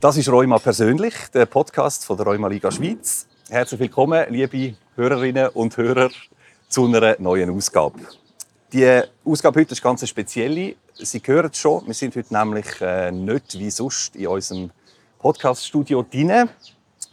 [0.00, 3.26] Das ist Rheuma persönlich, der Podcast von der Rheuma Liga Schweiz.
[3.50, 6.08] Herzlich willkommen, liebe Hörerinnen und Hörer,
[6.70, 7.98] zu einer neuen Ausgabe.
[8.72, 10.76] Die Ausgabe heute ist ganz spezielle.
[10.94, 14.70] Sie hören es schon, wir sind heute nämlich äh, nicht wie sonst in unserem
[15.18, 16.48] Podcaststudio drin,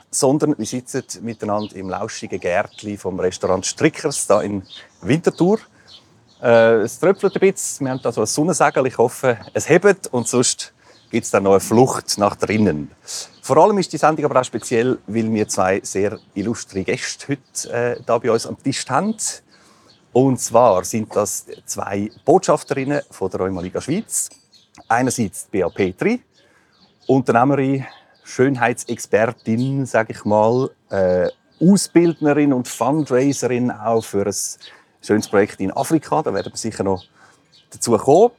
[0.09, 4.63] sondern wir sitzen miteinander im lauschigen Gärtchen vom Restaurant Strickers da in
[5.02, 5.59] Winterthur.
[6.41, 10.08] Äh, es tröpfelt ein bisschen, wir haben da so ein Sonnensegel, ich hoffe, es hebt
[10.08, 10.72] und sonst
[11.09, 12.91] gibt es dann noch eine Flucht nach drinnen.
[13.41, 17.73] Vor allem ist die Sendung aber auch speziell, weil wir zwei sehr illustre Gäste heute
[17.73, 19.16] äh, da bei uns am Tisch haben.
[20.11, 24.30] Und zwar sind das zwei Botschafterinnen von der Rheumaliga Schweiz.
[24.88, 26.21] Einerseits Bea Petri,
[27.08, 27.85] Unternehmerin,
[28.23, 34.35] Schönheitsexpertin, sage ich mal, äh, Ausbildnerin und Fundraiserin auch für ein
[35.02, 36.21] schönes Projekt in Afrika.
[36.21, 37.03] Da werden wir sicher noch
[37.69, 38.31] dazu kommen.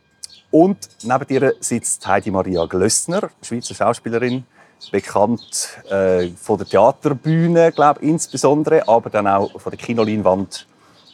[0.51, 4.45] Und neben ihr sitzt Heidi Maria Glössner, Schweizer Schauspielerin,
[4.91, 10.67] bekannt äh, von der Theaterbühne, glaube insbesondere, aber dann auch von der Kinoleinwand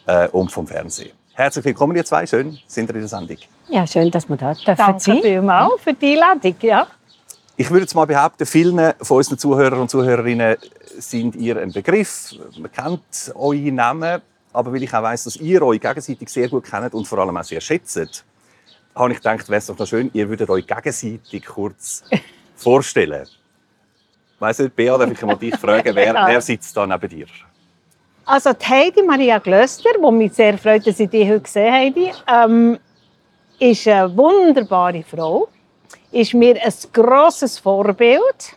[0.07, 1.13] äh, und vom Fernsehen.
[1.33, 2.27] Herzlich willkommen, ihr zwei.
[2.27, 3.39] Schön, sind ihr in der Sendung.
[3.69, 5.21] Ja, schön, dass wir da dürfen Danke sein.
[5.21, 6.55] vielmals für die Einladung.
[6.61, 6.87] Ja.
[7.57, 10.57] Ich würde jetzt mal behaupten, vielen von unseren Zuhörern und Zuhörerinnen
[10.99, 12.35] sind ihr ein Begriff.
[12.59, 14.21] Man kennt eure Namen,
[14.53, 17.37] aber weil ich auch weiss, dass ihr euch gegenseitig sehr gut kennt und vor allem
[17.37, 18.25] auch sehr schätzt,
[18.95, 22.05] habe ich gedacht, wäre es doch noch schön, ihr würdet euch gegenseitig kurz
[22.57, 23.27] vorstellen.
[24.39, 27.27] Weiss nicht, Bea, darf ich mal dich fragen, wer, wer sitzt da neben dir?
[28.27, 32.13] Also die Heidi Maria Glöster, die mich sehr freut, dass ich dich heute gesehen Heidi,
[32.27, 32.79] ähm,
[33.59, 35.49] ist eine wunderbare Frau,
[36.11, 38.57] ist mir ein grosses Vorbild,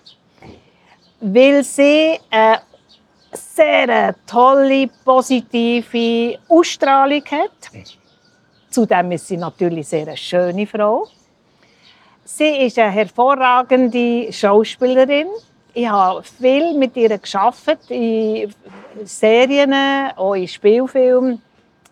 [1.20, 2.62] weil sie eine
[3.32, 7.72] sehr tolle, positive Ausstrahlung hat.
[8.78, 11.08] Zudem ist sie natürlich sehr eine schöne Frau.
[12.24, 15.26] Sie ist eine hervorragende Schauspielerin.
[15.74, 18.54] Ich habe viel mit ihr geschafft in
[19.04, 19.74] Serien,
[20.16, 21.42] auch in Spielfilmen.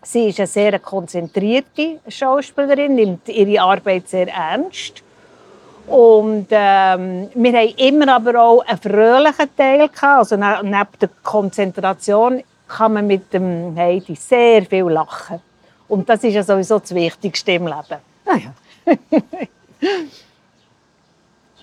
[0.00, 5.02] Sie ist eine sehr konzentrierte Schauspielerin, nimmt ihre Arbeit sehr ernst.
[5.88, 10.04] Und ähm, wir haben immer aber auch einen fröhlichen Teil gehabt.
[10.04, 15.40] Also ne- neben der Konzentration kann man mit dem Heidi sehr viel lachen.
[15.88, 18.00] Und das ist ja sowieso das Wichtigste im Leben.
[18.24, 18.52] Ah, ja.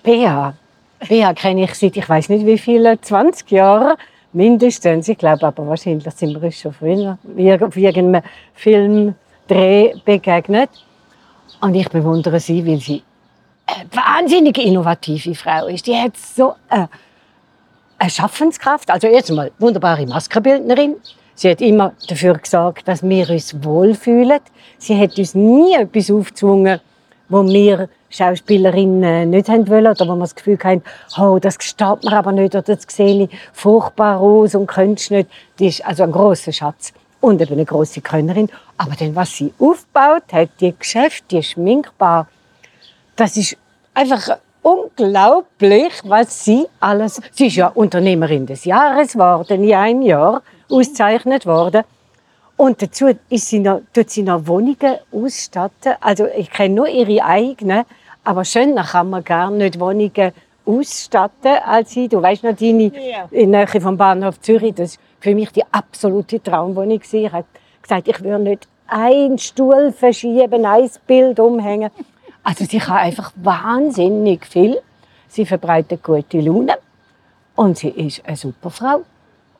[0.02, 0.54] Bea.
[1.08, 3.96] Bea kenne ich seit, ich weiß nicht wie viele, 20 Jahren
[4.32, 5.08] mindestens.
[5.08, 7.18] Ich glaube aber wahrscheinlich sind wir uns schon früher
[7.60, 8.22] auf irgendeinem
[8.54, 10.70] Filmdreh begegnet.
[11.60, 13.02] Und ich bewundere sie, weil sie
[13.66, 15.86] eine wahnsinnig innovative Frau ist.
[15.86, 16.88] Die hat so eine,
[17.98, 18.90] eine Schaffenskraft.
[18.90, 20.96] Also erst einmal wunderbare Maskenbildnerin.
[21.34, 24.40] Sie hat immer dafür gesorgt, dass wir uns wohlfühlen.
[24.78, 26.80] Sie hat uns nie etwas aufgezwungen,
[27.28, 30.82] wo wir Schauspielerinnen nicht haben wollen oder wo wir das Gefühl haben,
[31.18, 35.30] oh, das steht mir aber nicht oder das sehe ich furchtbar aus und könnte nicht.
[35.58, 38.48] Die ist also ein großer Schatz und eben eine große Könnerin.
[38.76, 42.28] Aber dann, was sie aufgebaut hat, die Geschäfte, die Schminkbar,
[43.16, 43.56] das ist
[43.92, 47.20] einfach unglaublich, was sie alles.
[47.32, 51.84] Sie ist ja Unternehmerin des Jahres geworden, in einem Jahr ausgezeichnet worden.
[52.56, 55.94] Und dazu ist sie noch, tut sie noch Wohnungen ausstatten.
[56.00, 57.84] Also ich kenne nur ihre eigenen,
[58.22, 60.32] aber schöner kann man gar nicht Wohnungen
[60.64, 62.08] ausstatten als sie.
[62.08, 63.28] Du weißt noch, deine Ja.
[63.30, 67.00] in der Nähe vom Bahnhof Zürich, das war für mich die absolute Traumwohnung.
[67.10, 67.44] Ich habe
[67.82, 71.90] gesagt, ich würde nicht einen Stuhl verschieben, ein Bild umhängen.
[72.42, 74.78] Also sie kann einfach wahnsinnig viel.
[75.28, 76.74] Sie verbreitet gute Laune
[77.56, 79.02] und sie ist eine super Frau.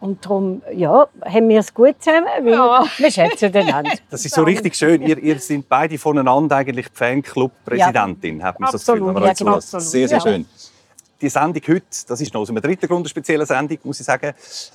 [0.04, 2.84] Und darum, ja, haben wir es gut zusammen, weil Ja.
[2.98, 3.90] wir schätzen einander.
[4.10, 5.00] Das ist so richtig schön.
[5.00, 9.22] Ihr, ihr sind beide voneinander eigentlich die Fanclub-Präsidentin, hat man so das Gefühl, wenn man
[9.24, 10.22] Absolut, euch ja, absolut, Sehr, sehr ja.
[10.22, 10.46] schön.
[11.22, 14.04] Die Sendung heute, das ist noch aus einem dritten Grund eine spezielle Sendung, muss ich
[14.04, 14.34] sagen,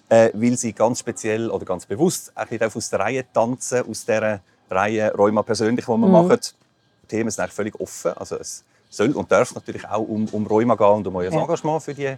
[0.09, 4.05] äh, weil sie ganz speziell oder ganz bewusst ein bisschen aus der Reihe tanzen, aus
[4.05, 4.39] der
[4.71, 6.11] Reihe Rheuma persönlich, die wir Mhm.
[6.11, 6.39] machen.
[7.03, 8.13] Die Themen sind eigentlich völlig offen.
[8.17, 11.39] Also es soll und darf natürlich auch um, um Rheuma gehen und um euer Ja.
[11.39, 12.15] Engagement für die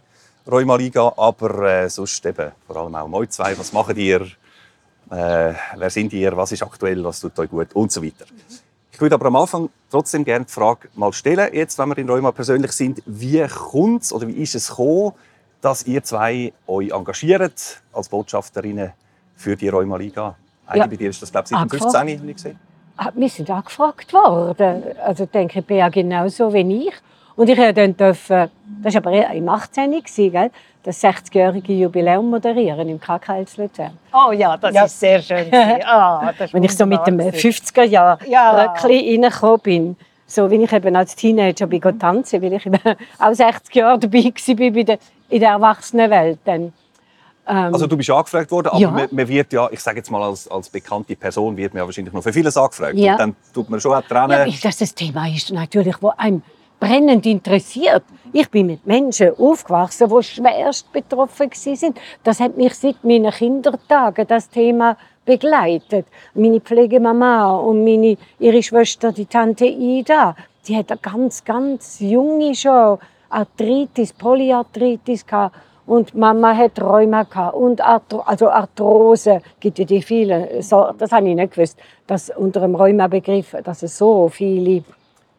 [0.50, 3.58] Rheuma-Liga, aber äh, sonst eben vor allem auch euch zwei.
[3.58, 4.22] Was macht ihr?
[5.10, 6.36] Äh, wer sind ihr?
[6.36, 7.04] Was ist aktuell?
[7.04, 7.74] Was tut euch gut?
[7.74, 8.26] Und so weiter.
[8.92, 12.10] Ich würde aber am Anfang trotzdem gerne die Frage mal stellen, jetzt, wenn wir in
[12.10, 15.14] Rheuma persönlich sind, wie kommt es oder wie ist es gekommen,
[15.62, 18.94] dass ihr zwei euch engagiert als Botschafterinnen
[19.36, 20.36] für die Rheuma-Liga?
[20.68, 20.88] Heidi, Ja.
[20.88, 21.92] bei dir ist das, glaube ich, seit dem Angefragt.
[21.92, 22.20] 15.
[22.20, 22.60] habe ich gesehen.
[22.98, 24.84] Ah, Wir sind angefragt worden.
[25.04, 26.94] Also denke ich, Bea genauso wie ich.
[27.36, 28.50] Und ich durfte dann, dürfen,
[28.84, 29.92] das war aber im 18.
[29.92, 30.52] gewesen, gell,
[30.84, 33.98] das 60-jährige Jubiläum moderieren im KKL Luzern.
[34.14, 34.86] Oh ja, das Ja.
[34.86, 35.48] ist sehr schön.
[35.86, 37.62] Ah, ist Wenn ich so mit dem wunderbar gewesen.
[37.62, 38.74] 50er Jahr Ja.
[38.74, 42.00] Reingekommen bin, So wie ich eben als Teenager bin mhm.
[42.00, 42.80] tanzen, weil ich eben
[43.20, 44.98] auch 60 Jahre dabei war bei der,
[45.30, 46.40] in der Erwachsenenwelt.
[46.46, 46.74] Dann.
[47.48, 48.92] Ähm, also du bist angefragt worden, aber ja.
[48.92, 51.86] man, man, wird ja, ich sage jetzt mal als, als bekannte Person, wird man ja
[51.86, 52.96] wahrscheinlich noch für vieles angefragt.
[52.96, 53.14] Ja.
[53.14, 54.32] Und dann tut man schon auch trennen.
[54.32, 56.42] Ja, weil das das Thema ist natürlich, wo einem
[56.82, 58.04] brennend interessiert.
[58.34, 61.98] Ich bin mit Menschen aufgewachsen, die schwerst betroffen sind.
[62.24, 66.08] Das hat mich seit meinen Kindertagen, das Thema begleitet.
[66.34, 70.36] Meine Pflegemama und meine, ihre Schwester, die Tante Ida,
[70.68, 72.98] die hat eine ganz, ganz junge schon
[73.30, 75.56] Arthritis, Polyarthritis gehabt.
[75.86, 80.62] Und Mama hat Rheuma gehabt und Arthro also Arthrose gibt ja die vielen.
[80.62, 81.78] So, das habe ich nicht gewusst,
[82.08, 84.84] dass unter dem Rheuma-Begriff, dass es so viele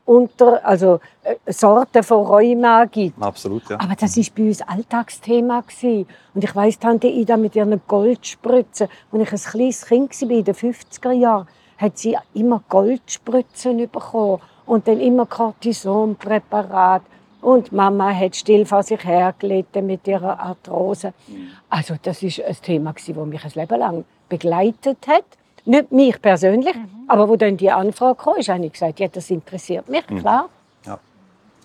[0.04, 3.20] unter, also äh, Sorten von Rheuma gibt.
[3.22, 3.78] Absolut, ja.
[3.80, 6.06] Aber das war bei uns Alltagsthema gewesen.
[6.34, 10.44] Und ich weiss, Tante Ida mit ihren Goldspritzen, als ich ein kleines Kind war, in
[10.44, 17.02] den 50er Jahren, hat sie immer Goldspritzen bekommen und dann immer Cortisonpräparat.
[17.40, 21.12] Und Mama hat still vor sich hergelegt mit ihrer Arthrose.
[21.26, 21.48] Mhm.
[21.68, 25.24] Also das ist ein Thema, das mich ein Leben lang begleitet hat.
[25.64, 27.04] Nicht mich persönlich, mhm.
[27.06, 30.18] aber wo dann die Anfrage kam, habe ich gesagt, ja, das interessiert mich, mhm.
[30.18, 30.48] klar.
[30.84, 30.98] Ja.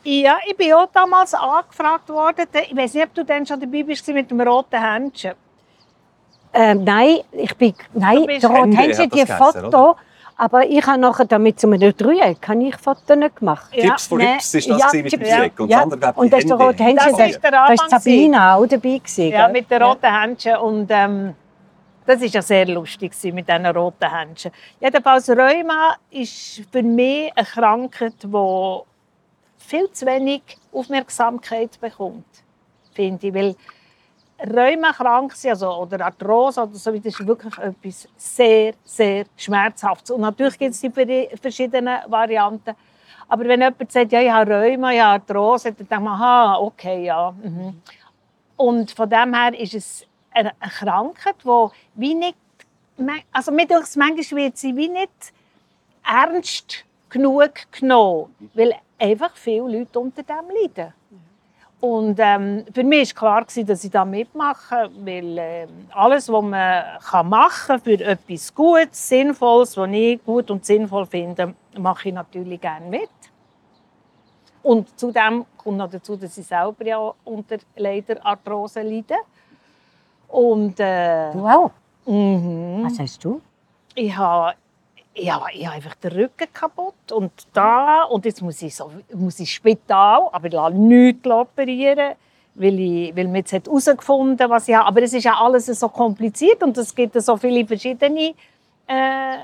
[0.04, 2.46] ja, ich bin auch damals angefragt worden.
[2.70, 5.34] Ich weiß nicht, ob du dann schon dabei bist mit dem roten Händchen.
[6.54, 9.96] Ähm, nein, ich bin, nein, der rote Händchen, die Foto,
[10.38, 13.70] aber ich habe nachher damit zu einem Dreieck kann ich Fotos nicht gemacht.
[13.74, 15.84] Ja, Tipps von Rips ist das ja, mit dem Dreieck und ja.
[15.84, 17.18] das andere und das ist der rote Händchen.
[17.18, 21.34] Das ist Sabine auch dabei gewesen, Ja, mit den roten Händchen und ähm,
[22.08, 24.52] das ist ja sehr lustig mit diesen roten Händchen.
[24.80, 28.80] Jedenfalls Rheuma ist für mich eine Krankheit, die
[29.58, 32.26] viel zu wenig Aufmerksamkeit bekommt,
[32.94, 33.34] finde ich.
[33.34, 33.56] Weil
[34.40, 40.12] Rheuma krank sind, also, oder Arthrose oder so, das ist wirklich etwas sehr, sehr Schmerzhaftes.
[40.12, 42.74] Und natürlich gibt es die verschiedenen Varianten.
[43.28, 46.58] Aber wenn jemand sagt, ja, ich habe Rheuma, ich habe Arthrose, dann denkt man, aha,
[46.60, 47.32] okay, ja.
[47.32, 47.82] Mhm.
[48.56, 50.07] Und von dem her ist es
[50.38, 52.38] eine Krankheit, die wie nicht,
[53.32, 55.34] also mir denke, manchmal wird sie wie nicht
[56.06, 60.94] ernst genug genommen, weil einfach viele Leute unter dem leiden.
[61.80, 66.84] Und ähm, für mich war klar, dass ich da mitmache, weil äh, alles, was man
[67.08, 72.60] kann machen für etwas Gutes, Sinnvolles, was ich gut und sinnvoll finde, mache ich natürlich
[72.60, 73.10] gerne mit.
[74.64, 79.16] Und zudem kommt noch dazu, dass ich selber ja unter Leiderarthrose leide.
[80.28, 81.72] Und, äh, du auch?
[82.06, 82.84] Mhm.
[82.84, 83.42] Was hast du?
[83.96, 84.54] Ich habe
[85.20, 89.36] ja, ich habe einfach den Rücken kaputt und da und jetzt muss ich so muss
[89.36, 92.16] ich ins Spital, aber ich lasse nichts operieren,
[92.54, 94.88] weil ich weil man jetzt herausgefunden, was ich habe.
[94.88, 98.36] Aber es ist ja alles so kompliziert und es gibt so viele verschiedene
[98.86, 99.38] äh,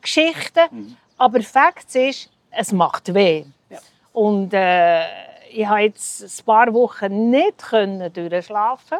[0.00, 0.60] Geschichten.
[0.70, 0.96] Mhm.
[1.18, 3.44] Aber Fakt ist, es macht weh.
[3.68, 3.78] Ja.
[4.12, 5.02] Und äh,
[5.50, 8.98] ich habe jetzt ein paar Wochen nicht können durchschlafen.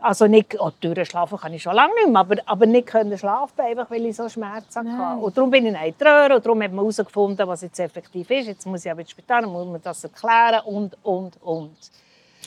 [0.00, 3.60] Also nicht, oh, durchschlafen kann ich schon lange nicht mehr, aber, aber nicht können schlafen,
[3.60, 5.20] einfach weil ich so Schmerzen hatte.
[5.20, 8.46] Und darum bin ich nicht traurig und darum hat man herausgefunden, was jetzt effektiv ist.
[8.46, 11.76] Jetzt muss ich aber ins Spital, muss man das erklären und, und, und.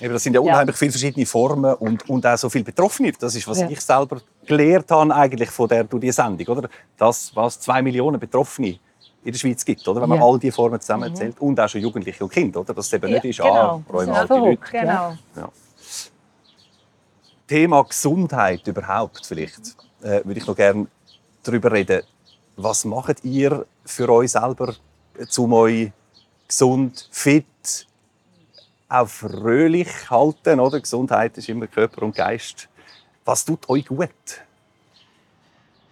[0.01, 0.79] Eben, das sind ja unheimlich ja.
[0.79, 3.11] viele verschiedene Formen und, und auch so viele Betroffene.
[3.19, 3.69] Das ist, was ja.
[3.69, 6.57] ich selber gelernt habe eigentlich von der, durch diese Sendung.
[6.57, 6.69] Oder?
[6.97, 8.79] Das, was zwei Millionen Betroffene
[9.23, 10.01] in der Schweiz gibt, oder?
[10.01, 10.25] wenn man ja.
[10.25, 11.39] all diese Formen zusammenzählt.
[11.39, 11.47] Mhm.
[11.47, 12.61] Und auch schon Jugendliche und Kinder.
[12.61, 12.73] Oder?
[12.73, 13.53] Dass es eben nicht ist, genau.
[13.53, 14.59] ah, rheumatische Leute.
[14.71, 15.13] Genau.
[17.47, 20.87] Thema Gesundheit überhaupt vielleicht, äh, würde ich noch gerne
[21.43, 22.03] darüber reden.
[22.55, 24.75] Was macht ihr für euch selber,
[25.37, 25.91] um euch
[26.47, 27.87] gesund, fit,
[28.87, 30.59] auch fröhlich halten?
[30.59, 30.79] Oder?
[30.79, 32.69] Gesundheit ist immer Körper und Geist.
[33.25, 34.09] Was tut euch gut?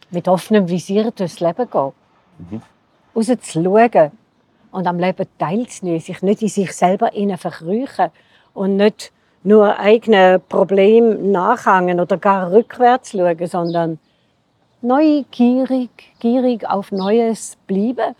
[0.10, 1.92] Mit offenem Visier durchs Leben gehen.
[2.38, 2.62] Mhm.
[3.16, 4.12] Rauszuschauen
[4.72, 6.00] und am Leben teilzunehmen.
[6.00, 8.12] Sich nicht in sich selber verkrüchen
[8.54, 9.12] und nicht
[9.44, 14.00] nur eigenen Problem nachhangen oder gar rückwärts schauen, sondern
[14.82, 18.16] neugierig, gierig auf Neues bleiben.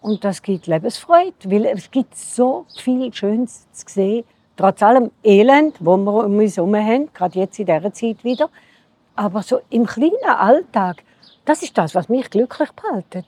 [0.00, 4.24] Und das gibt Lebensfreude, weil es gibt so viel Schönes zu sehen,
[4.56, 8.48] trotz allem Elend, wo wir um uns herum haben, gerade jetzt in dieser Zeit wieder.
[9.14, 11.02] Aber so im kleinen Alltag,
[11.44, 13.26] das ist das, was mich glücklich behaltet.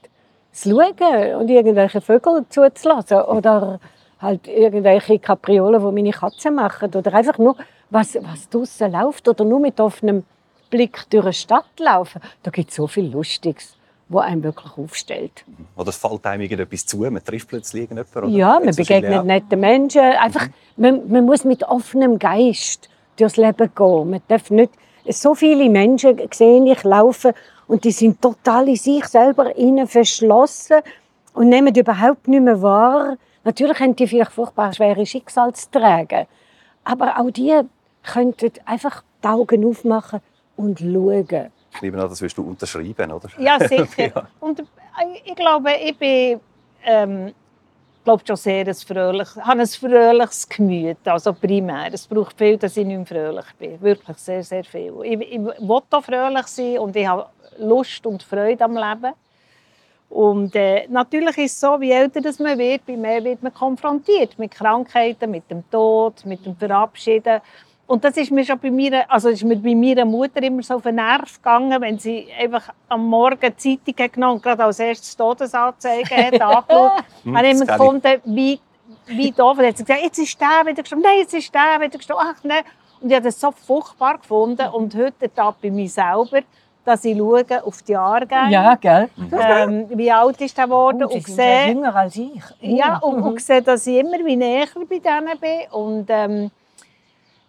[0.51, 3.81] Das Schauen und irgendwelche Vögel zuzulassen oder
[4.23, 7.57] halt irgendwelche Kapriolen, die meine Katzen machen oder einfach nur,
[7.91, 10.25] was, was draußen läuft oder nur mit offenem
[10.71, 12.23] Blick durch eine Stadt laufen.
[12.43, 13.77] Da gibt es so viel Lustiges,
[14.09, 15.45] wo einem wirklich aufstellt.
[15.77, 18.25] Oder es fällt einem irgendetwas zu, man trifft plötzlich irgendjemanden.
[18.25, 20.01] Oder ja, man begegnet netten Menschen.
[20.01, 20.53] Einfach, mhm.
[20.77, 24.11] man, man muss mit offenem Geist durchs Leben gehen.
[24.11, 24.73] Man darf nicht
[25.09, 27.33] so viele Menschen sehen ich laufen
[27.67, 30.81] und die sind total in sich selber innen verschlossen
[31.35, 33.17] und nehmen überhaupt nicht mehr wahr.
[33.45, 36.27] Natürlich haben die vielleicht furchtbar schwere tragen.
[36.85, 37.61] Aber auch die
[38.03, 40.21] könnten einfach die Augen aufmachen
[40.57, 41.53] und schauen.
[41.75, 43.29] Ich nehme an, das wirst du unterschreiben, oder?
[43.39, 43.87] Ja, sicher.
[44.15, 44.29] Ja.
[44.41, 44.65] Und äh,
[45.25, 46.41] ich glaube, ich bin
[46.85, 47.33] ähm,
[48.05, 51.93] glaube schon sehr ein fröhlich, habe ein fröhliches Gemüt, also primär.
[51.93, 53.81] Es braucht viel, dass ich nicht mehr fröhlich bin.
[53.81, 54.95] Wirklich sehr, sehr viel.
[55.03, 57.27] Ich, ich will auch fröhlich sein und ich habe
[57.59, 59.15] Lust und Freude am Leben.
[60.13, 63.55] Und äh, natürlich ist es so, wie älter das man wird, bei mehr wird man
[63.55, 67.41] konfrontiert mit Krankheiten, mit dem Tod, mit dem Verabschieden.
[67.87, 70.75] Und das ist mir schon bei mir, also ist mir bei meiner Mutter immer so
[70.75, 74.81] auf den Nerv gegangen, wenn sie einfach am Morgen die Zeitung genommen und gerade als
[74.81, 77.05] erstes Todesanzeige hat angeschaut.
[77.25, 78.61] Hm, habe ich immer gefunden, wie,
[79.07, 79.57] wie doof.
[79.57, 81.97] Und dann hat sie gesagt, jetzt ist der wieder gestorben, nein, jetzt ist der wieder
[81.97, 82.65] gestorben, ach nein.
[83.01, 84.69] Und ich habe das so furchtbar gefunden.
[84.69, 86.43] Und heute da bei mir selber,
[86.85, 88.51] dass ich schaue auf die Jahrgänge.
[88.81, 89.09] gell?
[89.41, 91.05] Ähm, wie alt ist er geworden?
[91.05, 92.43] Und sind ja sehe, jünger als ich.
[92.61, 95.71] ja, und, und sehe, dass ich immer wie näher bei denen bin.
[95.71, 96.51] Und ähm,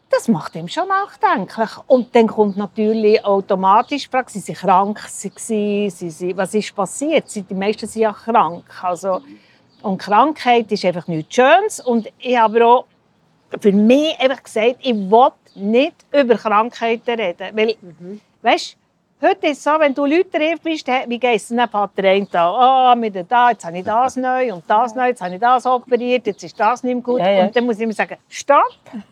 [0.09, 1.69] das macht ihm schon nachdenklich.
[1.87, 6.53] Und dann kommt natürlich automatisch die Frage, sie sind krank, sie, sie, sie, sie, was
[6.53, 7.29] ist passiert?
[7.29, 8.65] Sie, die meisten sind ja krank.
[8.83, 9.21] Also,
[9.81, 11.79] und Krankheit ist einfach nichts Schönes.
[11.79, 12.85] Und ich habe auch
[13.59, 17.49] für mich einfach gesagt, ich will nicht über Krankheiten reden.
[17.55, 17.75] Weil,
[18.43, 18.77] weißt,
[19.23, 21.89] heute ist es so, wenn du Leute triffst, bist, wie geht es ein Tag?
[22.35, 25.39] Ah, mit dem da, jetzt habe ich das neu und das neu, jetzt habe ich
[25.41, 27.19] das operiert, jetzt ist das nicht mehr gut.
[27.19, 27.45] Ja, ja.
[27.45, 28.63] Und dann muss ich immer sagen, stopp.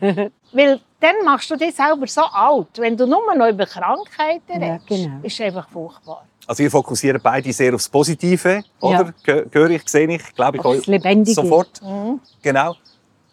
[0.52, 2.68] Weil dann machst du dich selber so alt.
[2.78, 5.18] Wenn du nur noch über Krankheiten Ja, redest, genau.
[5.22, 6.24] ist es einfach furchtbar.
[6.46, 8.62] Also ihr fokussieren beide sehr aufs Positive, Ja.
[8.80, 9.14] oder?
[9.24, 11.80] Geh- Höre ich, sehe ich, glaube ich Auf das euch sofort.
[11.82, 12.20] Mhm.
[12.42, 12.74] Genau.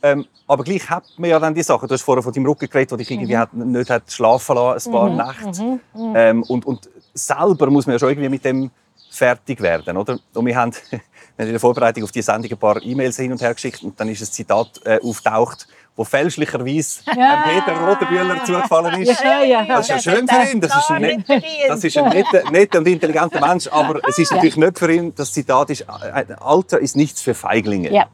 [0.02, 1.88] Ähm, aber gleich hat man ja dann die Sachen.
[1.88, 3.40] Du hast vorher von deinem Rücken geredet, wo dich irgendwie Mhm.
[3.40, 5.80] hat, nicht hat schlafen lassen, ein paar Nächte.
[6.16, 8.72] Ähm, und, und selber muss man ja schon irgendwie mit dem
[9.12, 10.18] fertig werden, oder?
[10.34, 11.00] Und wir haben, wir
[11.38, 14.00] haben in der Vorbereitung auf die Sendung ein paar E-Mails hin und her geschickt und
[14.00, 17.44] dann ist ein Zitat äh, auftaucht, wo fälschlicherweise Ja.
[17.44, 19.22] Peter Rodenbühler zugefallen ist.
[19.22, 19.66] Ja, ja.
[19.66, 20.62] Das ist ja schön für ihn.
[20.62, 21.26] Das ist ein, net,
[21.68, 23.68] das ist ein netter, netter und intelligenter Mensch.
[23.68, 27.34] Aber es ist natürlich nicht für ihn, das Zitat ist, äh, Alter ist nichts für
[27.34, 27.92] Feiglinge.
[27.92, 28.06] Ja.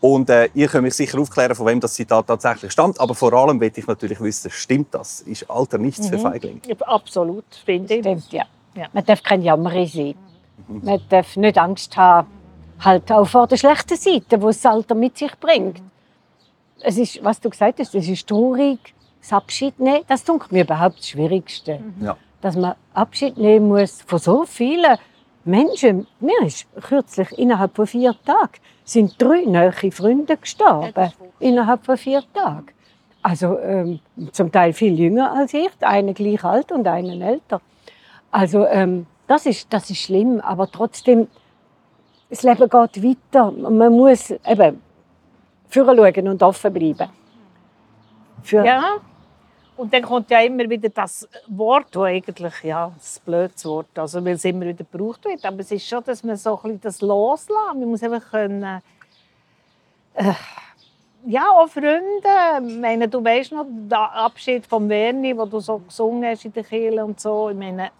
[0.00, 3.00] Und äh, ihr könnt mich sicher aufklären, von wem das Zitat tatsächlich stammt.
[3.00, 5.22] Aber vor allem will ich natürlich wissen, stimmt das?
[5.22, 6.12] Ist Alter nichts Mhm.
[6.12, 6.60] für Feiglinge?
[6.86, 8.00] Absolut, finde ich.
[8.00, 8.44] Stimmt, ja.
[8.74, 8.86] Ja.
[8.92, 10.14] Man darf kein Jammerer sein.
[10.68, 12.28] Man darf nicht Angst haben,
[12.80, 15.82] halt auch vor der schlechten Seite, die das Alter mit sich bringt.
[16.80, 18.78] Es ist, was du gesagt hast, es ist traurig,
[19.20, 20.04] das Abschied nehmen.
[20.06, 21.80] Das tut mir überhaupt das Schwierigste.
[22.00, 22.16] Ja.
[22.40, 24.96] Dass man Abschied nehmen muss von so vielen
[25.48, 26.06] Menschen.
[26.20, 31.12] Mir ist kürzlich innerhalb von vier Tagen sind drei nahe Freunde gestorben.
[31.40, 32.68] Innerhalb von vier Tagen.
[33.22, 34.00] Also ähm,
[34.32, 37.60] zum Teil viel jünger als ich, einer gleich alt und einer älter.
[38.30, 41.28] Also ähm, das ist, das ist schlimm, aber trotzdem,
[42.30, 43.50] das Leben geht weiter.
[43.50, 44.80] Man muss eben
[45.70, 47.10] schauen und offen bleiben.
[48.42, 48.82] Für, Ja.
[49.78, 54.24] Und dann kommt ja immer wieder das Wort, das eigentlich, ja, das blödes Wort, also
[54.24, 55.44] weil es immer wieder gebraucht wird.
[55.44, 58.82] Aber es ist schon, dass man so ein das loslassen Man muss einfach können,
[60.14, 60.32] äh,
[61.26, 62.68] ja, auch Freunde.
[62.68, 66.52] Ich meine, du weißt noch, der Abschied von Werni, wo du so gesungen hast in
[66.52, 67.50] der Kirche und so.
[67.50, 67.92] Ich meine,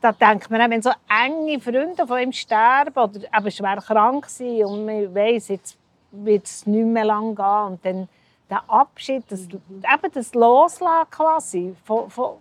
[0.00, 4.26] da denkt man auch, wenn so enge Freunde von ihm sterben oder eben schwer krank
[4.26, 5.78] sind und man weiss, jetzt
[6.10, 8.08] wird es nicht mehr lang gehen und dann
[8.50, 12.36] der Abschied, das, eben das Loslassen quasi von, von,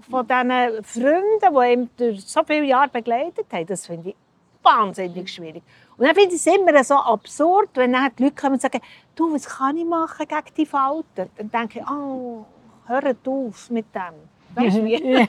[0.00, 4.16] von diesen Freunden, die ihm durch so viele Jahre begleitet haben, das finde ich
[4.62, 5.62] wahnsinnig schwierig.
[5.96, 8.80] Und dann finde ich es immer so absurd, wenn dann die Leute kommen und sagen,
[9.14, 11.30] du, was kann ich machen gegen die Falten?
[11.36, 12.44] Dann denke ich, oh,
[12.86, 14.14] hört auf mit dem.
[14.54, 15.26] Weißt du wie?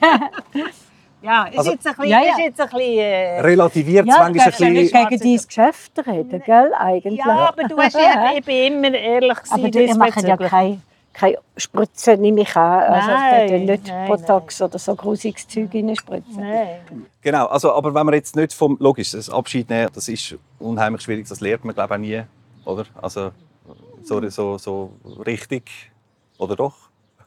[1.22, 2.30] Ja, ist Also- jetzt ein bisschen, Ja, ja.
[2.32, 5.08] Ist jetzt ein bisschen äh, Relativiert ja, manchmal ein gegen, bisschen.
[5.08, 7.18] gegen dein Geschäft reden, gell, eigentlich.
[7.18, 10.80] ja, aber du hast ja, ich bin immer ehrlich gewesen, Aber ihr macht ja keine,
[11.12, 12.82] keine Spritzen, nehme ich an.
[12.92, 16.40] Also, Nein, nicht nein, Botox oder so grusiges Zeug reinspritzen.
[16.40, 17.06] Nein.
[17.20, 21.02] Genau, also, aber wenn man jetzt nicht vom, logisch, das Abschied nehmen, das ist unheimlich
[21.02, 22.22] schwierig, das lernt man glaube ich auch nie,
[22.64, 22.84] oder?
[23.00, 23.30] Also
[24.02, 24.90] so, so, so
[25.24, 25.70] richtig,
[26.38, 26.74] oder doch?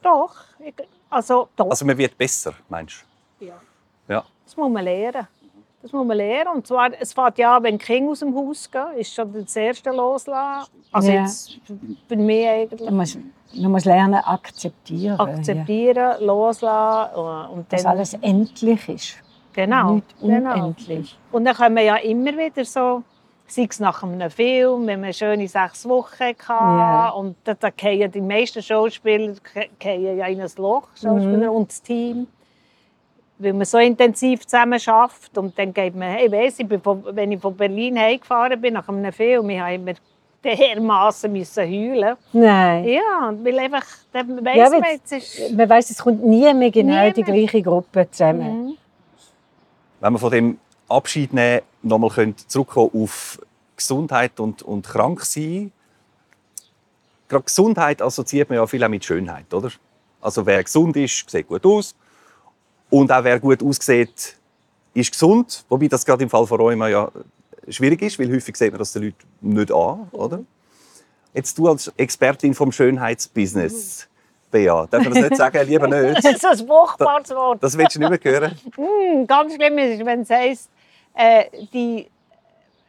[0.02, 0.34] Doch,
[1.08, 1.70] also doch.
[1.70, 3.04] Also man wird besser, meinst
[3.40, 3.46] du?
[3.46, 3.54] Ja.
[4.08, 5.26] Das muss man lernen.
[5.82, 6.54] Das muss man lernen.
[6.56, 9.54] Und zwar, es fängt ja an, wenn Kinder aus dem Haus gehen, ist schon das
[9.56, 10.70] erste Loslassen.
[10.92, 11.22] Also Ja.
[11.22, 11.58] jetzt
[12.08, 12.80] für mich eigentlich.
[12.90, 13.18] Man muss,
[13.54, 15.16] man muss lernen, akzeptieren.
[15.18, 15.24] Ja.
[15.24, 19.14] Akzeptieren, loslassen äh, und Dass alles endlich ist.
[19.52, 19.94] Genau.
[19.94, 20.54] Nicht genau.
[20.54, 21.18] unendlich.
[21.32, 23.02] Und dann kommen ja immer wieder so,
[23.46, 26.42] sei es nach einem Film, wenn man schöne sechs Wochen hatte.
[26.48, 27.08] Ja.
[27.10, 29.34] Und da, da die meisten Schauspieler
[29.82, 31.56] ja in ein Loch, Schauspieler Mhm.
[31.56, 32.26] und das Team.
[33.38, 35.36] Weil man so intensiv zusammen arbeitet.
[35.36, 38.74] Und dann geht man, hey, weiss, ich bin von, wenn ich von Berlin heimgefahren bin,
[38.74, 39.92] nach einem Film, ich habe immer
[40.42, 42.16] dermaßen müssen heulen.
[42.32, 42.84] Nein.
[42.84, 45.52] Ja, weil einfach, dann weiss Ja, man, jetzt ist...
[45.52, 47.34] Man weiß, es kommt nie mehr genau Nie die mehr.
[47.34, 48.66] gleiche Gruppe zusammen.
[48.66, 48.76] Mhm.
[50.00, 53.40] Wenn wir von dem Abschied nehmen, nochmal zurückkommen auf
[53.76, 55.72] Gesundheit und, und krank sein.
[57.28, 59.70] Gerade Gesundheit assoziiert man ja viel auch mit Schönheit, oder?
[60.20, 61.94] Also wer gesund ist, sieht gut aus.
[62.90, 64.36] Und auch wer gut aussieht,
[64.94, 65.64] ist gesund.
[65.68, 67.10] Wobei das gerade im Fall von Rheuma ja
[67.68, 70.40] schwierig ist, weil häufig sieht man das den Leuten nicht an, oder?
[71.34, 74.08] Jetzt du als Expertin vom Schönheitsbusiness,
[74.50, 75.66] Bea, darf man das nicht sagen?
[75.68, 76.16] Lieber nicht.
[76.24, 77.62] Das ist ein furchtbares Wort.
[77.62, 78.58] Das willst du nicht mehr hören.
[78.76, 80.70] Hm, ganz schlimm ist, wenn es heisst,
[81.14, 82.08] äh, die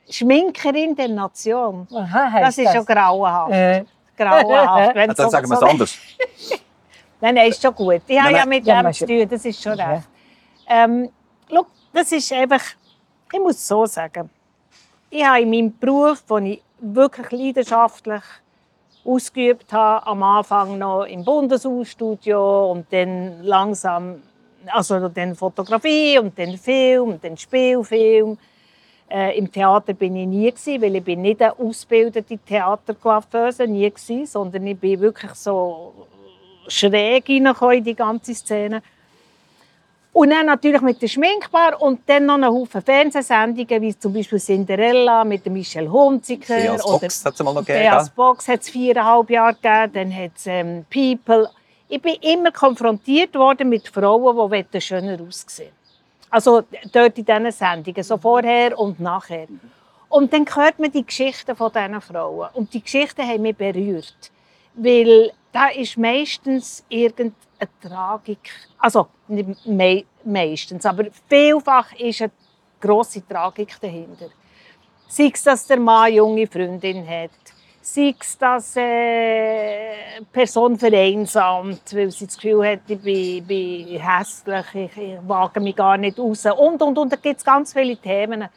[0.10, 1.88] Schminkerin der Nation.
[1.94, 3.52] Aha, Das ist schon grauenhaft.
[3.52, 3.84] Äh,
[4.16, 4.96] grauenhaft.
[4.96, 5.98] Wenn Dann so- sagen wir es so- anders.
[7.20, 8.02] Nein, nein, ist schon gut.
[8.08, 10.08] Ich habe ja mit Ja, dem zu tun, das ist schon recht.
[10.68, 11.10] Ähm,
[11.50, 12.62] schau, das ist einfach,
[13.32, 14.30] ich muss so sagen,
[15.10, 18.22] ich habe in meinem Beruf, den ich wirklich leidenschaftlich
[19.06, 24.22] ausgeübt habe, am Anfang noch im Bundeshausstudio und dann langsam,
[24.68, 28.38] also dann Fotografie und dann Film und dann Spielfilm.
[29.10, 33.90] Äh, Im Theater bin ich nie gewesen, weil ich bin nicht eine ausgebildete Theatercoiffeuse, nie
[33.90, 35.94] gewesen, sondern ich bin wirklich so
[36.68, 38.82] schräg hineingekommen in die ganze Szene.
[40.18, 44.40] Und dann natürlich mit der Schminkbar und dann noch einen Haufen Fernsehsendungen, wie zum Beispiel
[44.40, 46.56] Cinderella mit Michelle Hunziker.
[46.56, 47.92] Beas Box hat es mal noch gegeben.
[47.92, 51.48] Beas Box hat es viereinhalb Jahre gegeben, dann hat es ähm, People.
[51.88, 55.72] Ich bin immer konfrontiert worden mit Frauen, die schöner aussehen
[56.32, 59.48] Also dort in diesen Sendungen, so vorher und nachher.
[60.10, 62.50] Und dann hört man die Geschichten von diesen Frauen.
[62.54, 64.32] Und die Geschichten haben mich berührt.
[64.78, 67.34] Weil da ist meistens irgendeine
[67.82, 72.32] Tragik, also nicht mei meistens, aber vielfach ist eine
[72.80, 74.30] grosse Tragik dahinter.
[75.08, 77.32] Sei es, dass der Mann junge Freundin hat,
[77.82, 78.82] sei es, dass äh,
[80.18, 85.60] eine Person vereinsamt, weil sie das Gefühl hat, ich bin, bin hässlich, ich, ich wage
[85.60, 87.12] mich gar nicht raus und, und, und.
[87.12, 88.50] Da gibt es ganz viele Themen.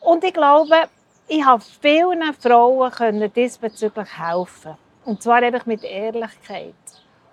[0.00, 0.88] Und ich glaube,
[1.28, 4.76] ich habe vielen Frauen können diesbezüglich helfen.
[5.04, 6.74] Und zwar einfach mit Ehrlichkeit.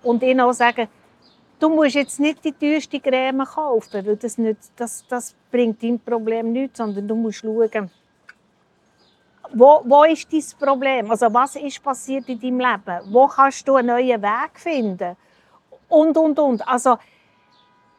[0.04, 0.88] Und ihnen auch sagen,
[1.60, 6.00] du musst jetzt nicht die teuerste Creme kaufen, weil das, nicht, das, das bringt dein
[6.00, 7.90] Problem nichts, sondern du musst schauen,
[9.54, 11.12] wo, wo ist dein Problem?
[11.12, 13.14] Also was ist passiert in deinem Leben?
[13.14, 15.16] Wo kannst du einen neuen Weg finden?
[15.90, 16.68] Und, und, und.
[16.68, 16.98] Also,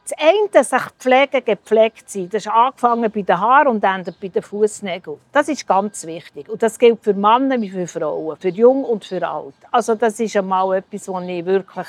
[0.05, 4.29] das eine, sich pflegen, gepflegt sein, das ist angefangen bei den Haaren und endet bei
[4.29, 5.19] den Fußnägeln.
[5.33, 6.49] Das ist ganz wichtig.
[6.49, 9.55] Und das gilt für Männer wie für Frauen, für jung und für alt.
[9.71, 11.87] Also das ist einmal etwas, was ich wirklich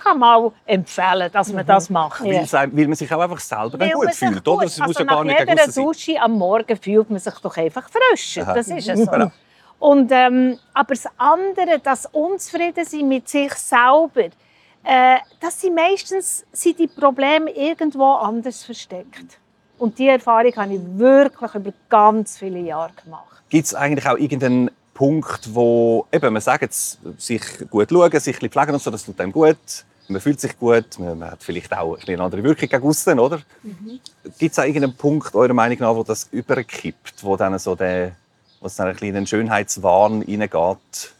[0.00, 2.22] kann mal empfehlen dass man das macht.
[2.22, 4.64] Weil, es einem- weil man sich auch einfach selber dann gut fühlt, oder?
[4.66, 5.66] Es gut- muss also ja gar nicht jeder.
[5.72, 8.42] Dusche am Morgen fühlt man sich doch einfach frischer.
[8.42, 8.54] Aha.
[8.54, 9.06] Das ist ja so.
[9.06, 9.32] Genau.
[9.80, 14.28] Und, ähm, aber das andere, das Unzufriedensein mit sich selber,
[14.84, 19.38] äh, das sind meistens sind die Probleme irgendwo anders versteckt.
[19.78, 23.42] Und diese Erfahrung habe ich wirklich über ganz viele Jahre gemacht.
[23.48, 28.50] Gibt es eigentlich auch irgendeinen Punkt, wo eben, man sagt, sich gut schauen, sich ein
[28.50, 29.56] pflegen und so, das tut einem gut.
[30.08, 33.40] Man fühlt sich gut, man, hat vielleicht auch eine andere Wirkung gegen aussen, oder?
[34.38, 38.12] Gibt es auch irgendeinen Punkt, eurer Meinung nach, wo das überkippt, wo dann so der,
[38.60, 41.14] wo es dann ein den Schönheitswahn hineingeht?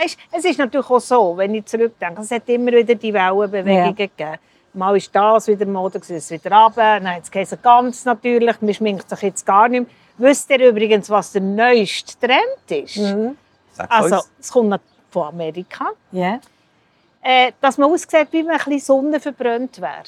[0.00, 3.94] Weißt, es ist natürlich auch so, wenn ich zurückdenke, es hat immer wieder die Wellenbewegungen
[3.94, 4.38] gegeben.
[4.72, 8.72] Mal ist das wieder Mode, gewesen, es wieder runter, dann hat es ganz natürlich, man
[8.74, 9.90] schminkt sich jetzt gar nicht mehr.
[10.30, 12.94] Wisst ihr übrigens, was der neueste Trend ist?
[13.72, 15.90] Sag's Also, es kommt von Amerika.
[16.12, 16.40] Ja.
[17.22, 20.04] Äh, dass man aussieht, wie man ein bisschen sonnenverbrannt wäre.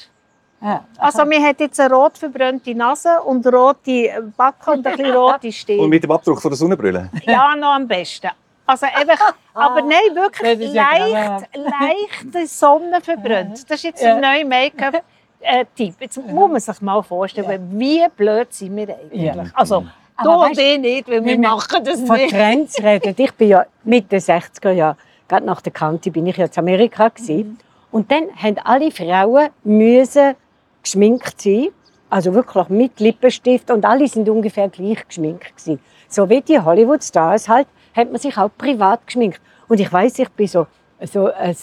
[0.61, 0.85] Ja.
[0.97, 5.47] Also, man hat jetzt eine rot verbrannte Nase und rote Backen und ein bisschen rote
[5.47, 5.89] Und Stirn.
[5.89, 7.09] mit dem Abdruck von der Sonnenbrille?
[7.25, 8.29] Ja, noch am besten.
[8.65, 13.69] Also einfach, aber nein, wirklich leicht, leicht sonnenverbrannt.
[13.69, 14.15] Das ist jetzt Ja.
[14.15, 15.95] ein neuer Make-up-Tipp.
[15.99, 19.21] Jetzt muss man sich mal vorstellen, wie blöd sind wir eigentlich.
[19.23, 19.45] Ja.
[19.53, 22.29] Also, Aber du und weißt- ich nicht, weil wir Wenn wir machen das Von nicht.
[22.33, 23.15] Trends reden.
[23.17, 24.97] Ich bin ja Mitte 60er Jahre,
[25.27, 27.59] gerade nach der Kante bin ich ja in Amerika gewesen.
[27.91, 30.35] Und dann haben alle Frauen müssen
[30.81, 31.67] geschminkt sein,
[32.09, 35.79] also wirklich mit Lippenstift und alle sind ungefähr gleich geschminkt gewesen.
[36.09, 39.41] So wie die Hollywood-Stars halt, hat man sich auch privat geschminkt.
[39.67, 40.67] Und ich weiß, ich bin so,
[41.01, 41.55] so ein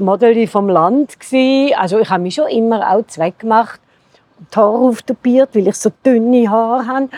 [0.00, 1.74] Model vom Land gewesen.
[1.76, 3.80] Also ich habe mich schon immer auch zweck gemacht,
[4.38, 7.08] die Haare auftupiert, weil ich so dünne Haare habe.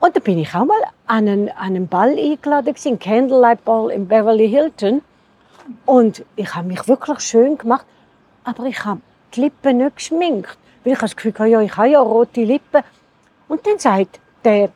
[0.00, 3.90] Und da bin ich auch mal an einen, an einen Ball eingeladen, gewesen, Candlelight Ball
[3.90, 5.02] in Beverly Hilton.
[5.86, 7.86] Und ich habe mich wirklich schön gemacht,
[8.44, 9.00] aber ich habe
[9.34, 12.82] die Lippen nicht geschminkt, Weil ich das Gefühl hatte, ja, ich habe ja rote Lippen.
[13.48, 14.70] Und dann sagt der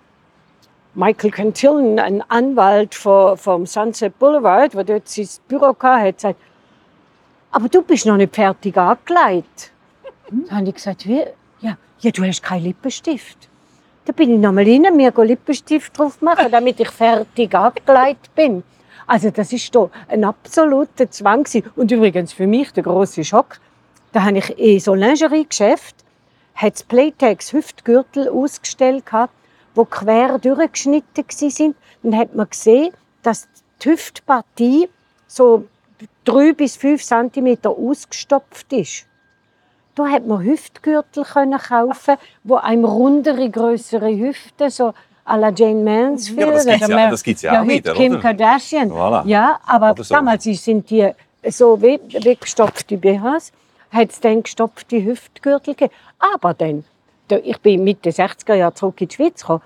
[0.97, 6.41] Michael Cantillen, ein Anwalt vom, Sunset Boulevard, der dort sein Büro hatte, gesagt,
[7.51, 9.73] aber du bist noch nicht fertig angelegt.
[10.31, 11.23] Dann habe ich gesagt, wie?
[11.61, 13.37] Ja, ja, du hast keinen Lippenstift.
[14.07, 18.63] Da bin ich nochmal rein, mir Lippenstift drauf machen, damit ich fertig angelegt bin.
[19.07, 21.71] Also das ist doch ein absoluter Zwang gewesen.
[21.77, 23.59] Und übrigens für mich der große Schock.
[24.13, 25.97] Da habe ich in so Lingerie-Geschäft
[26.55, 29.35] hat Playtex Hüftgürtel ausgestellt gehabt,
[29.77, 31.77] wo quer durchgeschnitten sind.
[32.03, 33.47] Dann hat man gesehen, dass
[33.83, 34.89] die Hüftpartie
[35.29, 35.65] so
[36.25, 39.07] drei bis fünf Zentimeter ausgestopft ist.
[39.95, 44.93] Da hat man Hüftgürtel können kaufen, wo einem rundere, größere Hüfte so
[45.25, 46.39] à la Jane Mansfield.
[46.41, 48.21] Ja, aber das gibt's ja- das gibt's ja auch heute wieder, Kim oder?
[48.23, 48.91] Kardashian.
[48.91, 49.27] Voilà.
[49.27, 50.15] Ja, aber so.
[50.15, 51.11] damals sind die
[51.49, 53.53] so wie, wie gestopfte BHs,
[53.91, 55.93] hat es dann gestopfte Hüftgürtel gegeben.
[56.19, 56.87] Aber dann, da-
[57.31, 59.63] ich bin Mitte 60er Jahre zurück in die Schweiz gekommen.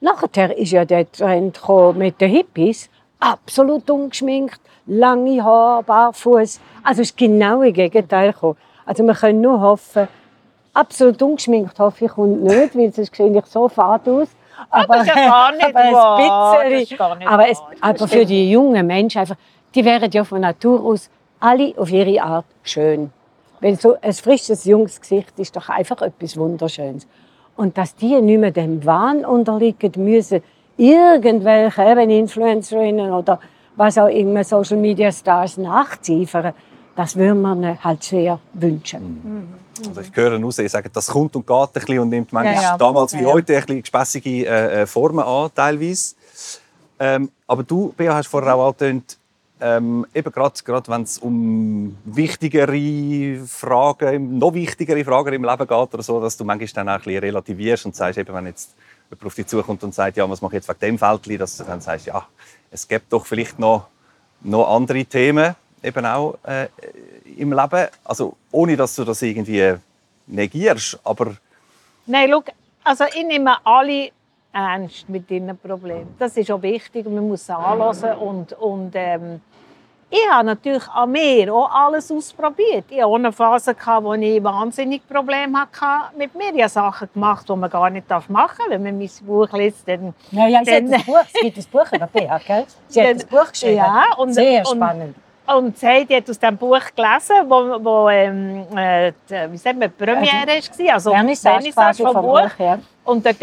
[0.00, 1.60] Nachher ist ja der Trend
[1.96, 2.88] mit den Hippies.
[3.18, 6.60] Absolut ungeschminkt, lange Haare, barfuß.
[6.82, 8.56] Also es ist genau das Gegenteil gekommen.
[8.86, 10.08] Also wir können nur hoffen,
[10.72, 14.28] absolut ungeschminkt hoffe ich und nicht, weil sonst sehe ich so fad aus.
[14.68, 16.58] Aber, ist ja gar nicht aber wahr.
[16.60, 19.36] ein bisschen, ist gar nicht aber, es, aber für die jungen Menschen einfach,
[19.74, 23.12] die wären ja von Natur aus alle auf ihre Art schön.
[23.60, 27.06] Weil so ein frisches, junges Gesicht ist doch einfach etwas Wunderschönes.
[27.56, 30.42] Und dass die nicht mehr dem Wahn unterliegen müssen,
[30.76, 33.38] irgendwelche eben Influencerinnen oder
[33.76, 36.54] was auch immer Social Media Stars nachziefern,
[36.96, 39.48] das wir ihnen halt sehr wünschen.
[39.88, 42.54] Also ich höre raus, ich sage, das kommt und geht ein bisschen und nimmt manchmal
[42.54, 42.78] Ja, ja.
[42.78, 43.32] damals wie Ja, ja.
[43.34, 46.14] heute ein bisschen gespässige äh, äh, Formen an, teilweise.
[46.98, 49.16] Ähm, aber du, Bea, hast vorher auch angetönt,
[49.60, 56.02] ähm, eben gerade, wenn es um wichtigere Fragen, noch wichtigere Fragen im Leben geht oder
[56.02, 58.74] so, dass du manchmal dann auch ein bisschen relativierst und sagst, eben, wenn jetzt
[59.10, 61.56] jemand auf dich zukommt und sagt, ja, was mache ich jetzt wegen dem Feldli, dass
[61.56, 62.26] du dann sagst, ja,
[62.70, 63.86] es gibt doch vielleicht noch,
[64.42, 66.68] noch andere Themen eben auch äh,
[67.36, 67.88] im Leben.
[68.04, 69.74] Also ohne, dass du das irgendwie
[70.26, 71.36] negierst, aber
[72.06, 72.42] Nein, schau,
[72.82, 74.10] also ich nehme alle
[74.52, 76.14] ernst mit ihren Problemen.
[76.18, 78.18] Das ist auch wichtig, man muss sie anhören.
[78.18, 79.40] Und, und ähm,
[80.10, 82.84] ich habe natürlich an mir auch alles ausprobiert.
[82.88, 86.52] Ich hatte auch eine Phase, gehabt, wo ich wahnsinnig Probleme hatte mit mir.
[86.54, 88.58] Ich habe Sachen gemacht, die man gar nicht machen darf.
[88.68, 90.12] Wenn man mein Buch liest, dann...
[90.32, 92.66] Ja, ja, sie Dann- hat ein Buch, es gibt ein Buch über Bea, gell?
[92.88, 93.76] Sie hat ein Dann- Buch geschrieben.
[93.76, 95.16] Ja, und- Sehr und- spannend.
[95.46, 99.12] Und sie hat aus diesem Buch gelesen, wo, wo ähm, äh,
[99.50, 100.94] wie sagt man, die Premiere war.
[100.94, 102.42] Also Vernissage quasi vom Buch.
[102.42, 102.78] Buch, ja.
[103.04, 103.36] Und dort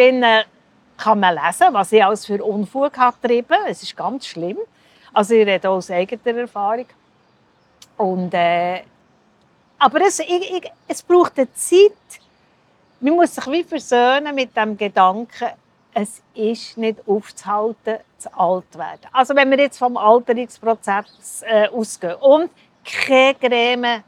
[0.98, 3.58] kann man lesen, was ich alles für Unfug hat getrieben.
[3.68, 4.58] Es ist ganz schlimm.
[5.18, 6.86] Also ich rede aus eigener Erfahrung.
[7.98, 8.84] Und, äh,
[9.80, 12.22] aber es, ich, ich, es braucht eine Zeit.
[13.00, 15.48] Man muss sich wie versöhnen mit dem Gedanken,
[15.96, 19.08] es ist nicht aufzuhalten, zu alt werden.
[19.12, 22.52] Also wenn wir jetzt vom Alterungsprozess äh, ausgehen und
[22.86, 24.04] keine Creme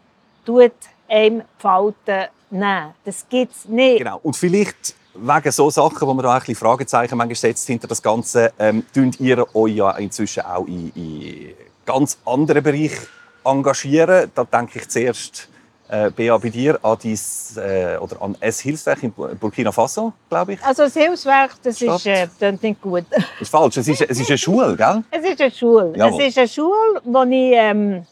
[0.46, 0.74] tut
[1.08, 2.94] einem Falten nehmen.
[3.04, 3.98] Das gibt es nicht.
[3.98, 4.20] Genau.
[4.22, 7.88] Und vielleicht wegen so Sachen, wo man da auch ein bisschen Fragezeichen manchmal setzt hinter
[7.88, 11.54] das Ganze, ähm, tut ihr euch ja inzwischen auch in, in
[11.86, 13.08] ganz anderen Bereichen
[13.44, 14.32] engagieren.
[14.36, 15.50] Da denke ich zuerst,
[15.88, 20.14] äh, Bea, bei dir an, dies, äh, oder an es Hilfswerk in Bu- Burkina Faso,
[20.30, 20.64] glaube ich.
[20.64, 21.96] Also das Hilfswerk, das Stadt.
[21.96, 23.06] ist äh, klingt nicht gut.
[23.10, 23.78] Das ist falsch.
[23.78, 25.04] Es ist, es ist eine Schule, gell?
[25.10, 25.94] Es ist eine Schule.
[25.98, 26.22] Jawohl.
[26.22, 28.06] Es ist eine Schule, wo ich, ähm,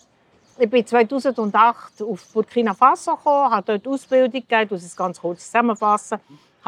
[0.57, 6.17] ich bin 2008 auf Burkina Faso gekommen, habe dort Ausbildung gegeben, es ganz kurz zusammenfassen.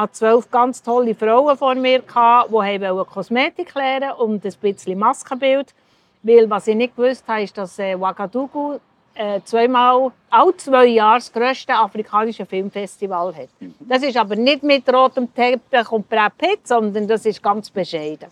[0.00, 4.54] Ich hatte zwölf ganz tolle Frauen vor mir, gehabt, die wollten Kosmetik lernen und ein
[4.58, 5.74] bisschen Maskenbild.
[6.22, 8.80] Weil was ich nicht gewusst habe, ist, dass äh, Ouagadougou
[9.14, 13.50] äh, zweimal, alle zwei Jahre das grösste afrikanische Filmfestival hat.
[13.78, 18.30] Das ist aber nicht mit rotem Teppich und Brad Pitt, sondern das ist ganz bescheiden.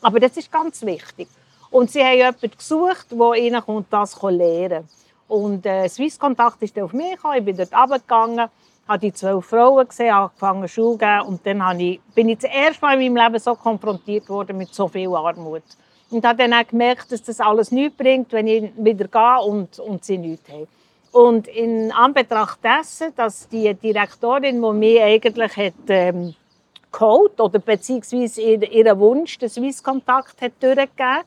[0.00, 1.28] Aber das ist ganz wichtig.
[1.70, 4.88] Und sie haben jemanden gesucht, der ihnen das lernen kann.
[5.28, 7.36] Und äh, Swiss Kontakt ist auf mich gekommen.
[7.40, 8.48] Ich bin dort runtergegangen,
[8.88, 11.20] habe die zwölf Frauen gesehen, habe angefangen Schule zu geben.
[11.28, 14.74] Und dann ich, bin ich das erste Mal in meinem Leben so konfrontiert worden mit
[14.74, 15.62] so viel Armut.
[16.10, 19.78] Und habe dann auch gemerkt, dass das alles nichts bringt, wenn ich wieder gehe und,
[19.78, 20.66] und sie nichts haben.
[21.12, 26.34] Und in Anbetracht dessen, dass die Direktorin, die mich eigentlich hat, ähm,
[26.90, 31.24] geholt oder beziehungsweise ihr- ihren Wunsch, den Swiss-Kontakt hat durchgegeben,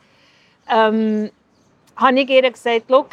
[0.67, 1.30] ähm,
[1.95, 3.06] habe ich ihr gesagt, «Schau,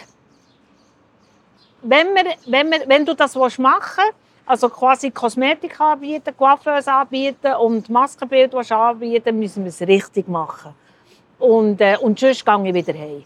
[1.83, 7.53] wenn, wir, wenn, wir, wenn du das machen willst, also quasi Kosmetik anbieten, Coiffeuse anbieten
[7.55, 10.75] und Maskenbild anbieten, müssen wir es richtig machen.
[11.39, 13.25] Und, äh, und sonst gehe ich wieder heim.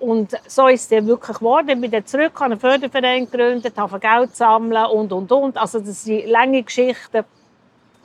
[0.00, 1.68] Und so ist es dann wirklich geworden.
[1.68, 5.56] Ich bin dann zurück, habe einen Förderverein gegründet, habe Geld sammeln und, und, und.
[5.56, 7.24] Also das sind lange Geschichten.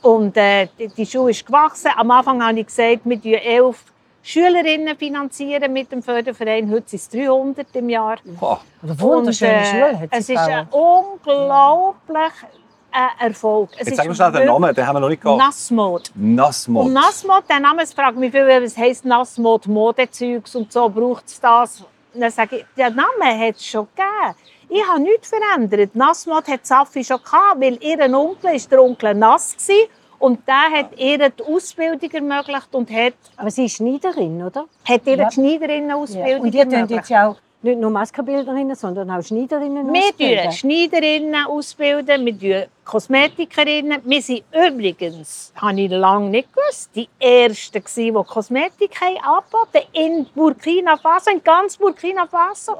[0.02, 1.92] Und äh, die, Schule ist gewachsen.
[1.96, 3.84] Am Anfang habe ich gesagt, wir finanzieren elf
[4.28, 6.70] Schülerinnen finanzieren mit dem Förderverein.
[6.70, 8.18] Heute sind es 300 im Jahr.
[8.38, 8.60] Boah.
[8.84, 12.34] Eine wunderschöne Und, äh, Schule hat Es ist ein unglaublich
[12.92, 13.70] äh, Erfolg.
[13.78, 15.40] Es Jetzt sagen wir schnell den Namen, den haben wir noch nicht gehabt.
[15.40, 16.12] Nassmod.
[16.13, 16.88] Nassmod.
[16.88, 21.40] Und Nassmod, der Name, fragt mich viel, was heisst Nassmod, Modezeugs und so, braucht es
[21.40, 21.86] das?
[22.13, 24.36] Und dann sage ich, der Name hat es schon gegeben.
[24.68, 25.96] Ich habe nichts verändert.
[25.96, 29.76] Nassmod hat Safi schon gehabt, weil ihr Onkel ist der Onkel Nass war.
[30.20, 34.66] Und der hat ihr die Ausbildung ermöglicht und hat, Aber sie ist Schneiderin, oder?
[34.88, 35.30] hat ihr Ja.
[35.30, 36.90] die Schneiderinnenausbildung Und ihr ermöglicht.
[36.92, 40.18] jetzt ja auch nicht nur Maskenbildnerinnen, sondern auch Schneiderinnen Wir ausbilden.
[40.18, 44.02] bilden Schneiderinnen ausbilden, wir bilden Kosmetikerinnen.
[44.06, 49.88] Wir sind übrigens, habe ich lange nicht gewusst, die Ersten, gewesen, die Kosmetik haben angeboten
[49.94, 52.74] in Burkina Faso, in ganz Burkina Faso.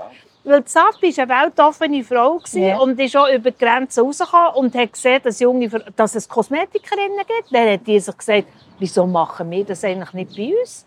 [0.50, 2.78] Weil Safi war eine weltoffene Frau Ja.
[2.80, 7.18] und ist auch über die Grenzen rausgekommen und hat gesehen, dass, junge, dass es Kosmetikerinnen
[7.18, 7.54] gibt.
[7.54, 8.46] Dann hat die sich gesagt,
[8.80, 10.86] wieso machen wir das eigentlich nicht bei uns?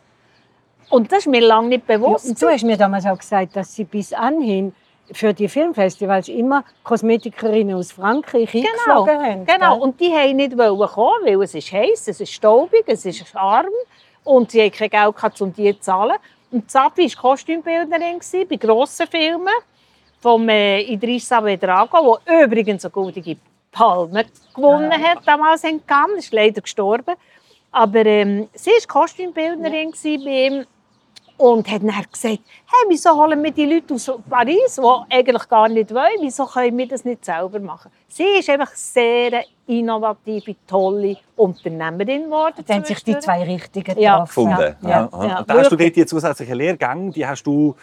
[0.89, 2.27] Und das ist mir lange nicht Ja, bewusst.
[2.27, 4.75] und du hast mir damals auch gesagt, dass sie bis anhin
[5.13, 8.67] für die Filmfestivals immer Kosmetikerinnen aus Frankreich Genau,
[9.05, 9.45] eingeflogen haben.
[9.45, 9.75] genau.
[9.75, 9.83] gell?
[9.83, 13.67] Und die wollten nicht kommen, weil es ist heiß, es ist staubig, es ist arm
[14.25, 16.17] und sie hatten kein Geld, gehabt, um die zu zahlen.
[16.51, 19.55] Und Safi war Kostümbildnerin bei grossen Filmen
[20.21, 23.37] von äh, Idrissa Bedrago, der übrigens eine goldige
[23.71, 27.15] Palme gewonnen hat, damals in Cannes, ist leider gestorben.
[27.71, 30.67] Aber ähm, sie war Kostümbildnerin gewesen bei ihm
[31.41, 35.69] und hat dann gesagt, hey, wieso holen wir die Leute aus Paris, die eigentlich gar
[35.69, 37.91] nicht wollen, wieso können wir das nicht selber machen?
[38.09, 42.63] Sie ist einfach sehr innovative, tolle Unternehmerin geworden.
[42.67, 44.21] Dann haben sich die zwei Richtigen Ja.
[44.21, 44.77] gefunden.
[44.83, 44.89] Ja.
[44.89, 45.09] Ja.
[45.13, 45.39] Ja.
[45.39, 47.75] Und da hast du dort die zusätzlichen Lehrgänge, die hast du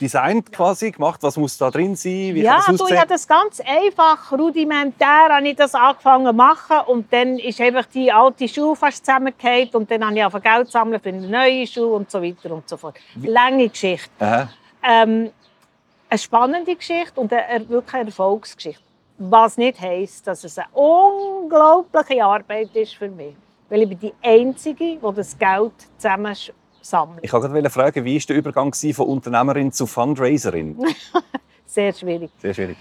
[0.00, 1.22] designt quasi gemacht.
[1.22, 2.34] Was muss da drin sein?
[2.34, 6.76] Wie ja, du, ich habe das ganz einfach, rudimentär habe ich das angefangen zu machen
[6.86, 10.66] und dann ist einfach die alte Schuhe fast zusammengefallen und dann habe ich angefangen Geld
[10.66, 12.96] zu sammeln für eine neue Schuhe und so weiter und so fort.
[13.22, 14.48] Lange Geschichte.
[14.82, 15.30] Ähm,
[16.08, 18.82] eine spannende Geschichte und eine wirklich eine Erfolgsgeschichte.
[19.18, 23.34] Was nicht heisst, dass es eine unglaubliche Arbeit ist für mich.
[23.68, 26.36] Weil ich bin die Einzige, die das Geld zusammen
[26.86, 27.20] sammelt.
[27.22, 30.78] Ich wollte fragen, wie war der Übergang von Unternehmerin zu Fundraiserin?
[31.66, 32.30] Sehr schwierig.
[32.38, 32.76] Sehr schwierig.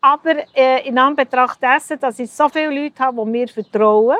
[0.00, 4.18] Aber äh, in Anbetracht dessen, dass ich so viele Leute habe, die mir vertrauen,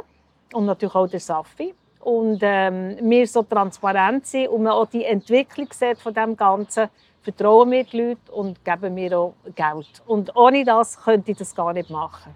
[0.52, 5.04] und natürlich auch der Safi, und ähm, wir so transparent sind und man auch die
[5.04, 6.88] Entwicklung sieht von dem Ganzen,
[7.22, 10.02] vertrauen mir die Leute und geben mir auch Geld.
[10.06, 12.32] Und ohne das könnte ich das gar nicht machen.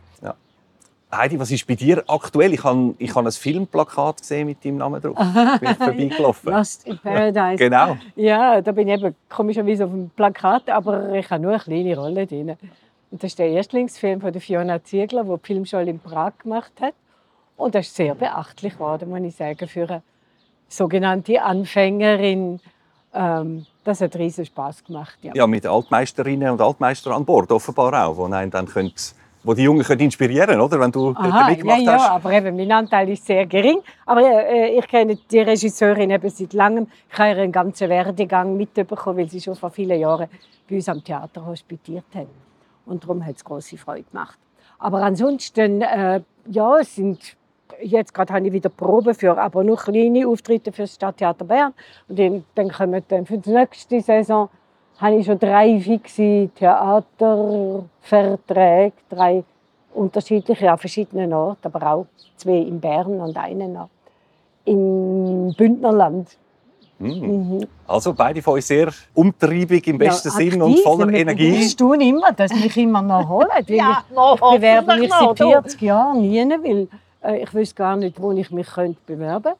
[1.13, 2.55] Heidi, was ist bei dir aktuell?
[2.55, 5.17] Ich habe, ich habe ein Filmplakat gesehen mit deinem Namen drauf.
[5.17, 6.53] Bin ich vorbeigelaufen.
[6.53, 7.57] Lost in Paradise.
[7.57, 7.97] Genau.
[8.15, 11.97] Ja, da bin ich eben komischerweise auf dem Plakat, aber ich habe nur eine kleine
[11.97, 12.51] Rolle drin.
[13.11, 16.73] Und das ist der Erstlingsfilm von der Fiona Ziegler, die die Filmschule in Prag gemacht
[16.81, 16.95] hat.
[17.57, 20.03] Und das ist sehr beachtlich geworden, muss ich sagen, für eine
[20.69, 22.61] sogenannte Anfängerin.
[23.13, 25.19] Ähm, das hat riesen Spaß gemacht.
[25.23, 25.33] Ja.
[25.35, 29.63] Ja, mit Altmeisterinnen und Altmeistern an Bord offenbar auch, wo, einen dann könnt, wo die
[29.63, 30.79] Jungen können inspirieren oder?
[30.81, 32.11] Wenn du Aha, ja, mitgemacht ja, hast.
[32.11, 33.81] aber eben, mein Anteil ist sehr gering.
[34.07, 36.87] Aber äh, ich kenne die Regisseurin eben seit langem.
[37.11, 40.29] Ich habe ihren ganzen Werdegang mitbekommen, weil sie schon vor vielen Jahren
[40.69, 42.27] bei uns am Theater hospitiert hat.
[42.87, 44.39] Und darum hat es große Freude gemacht.
[44.79, 47.37] Aber ansonsten, äh, ja, es sind
[47.83, 51.73] jetzt gerade habe ich wieder Probe für, aber nur kleine Auftritte für das Stadttheater Bern.
[52.09, 54.49] Und dann, dann kommen dann für die nächste Saison
[55.01, 59.45] habe ich schon drei fixe Theaterverträge, drei
[59.95, 63.89] unterschiedliche an verschiedenen Orten, aber auch zwei in Bern und einen noch
[64.65, 66.37] im Bündnerland.
[66.99, 67.67] Mhm.
[67.87, 71.53] Also beide von uns sehr umtriebig im besten Ja, Sinn und voller Wir Energie.
[71.53, 73.49] bewusst tun immer, dass mich immer noch holen.
[73.69, 75.51] Ja, ich, noch, ich bewerbe mich seit du.
[75.51, 76.89] 40 Jahren nie, weil
[77.25, 79.59] äh, ich weiß gar nicht, wo ich mich könnte bewerben könnte.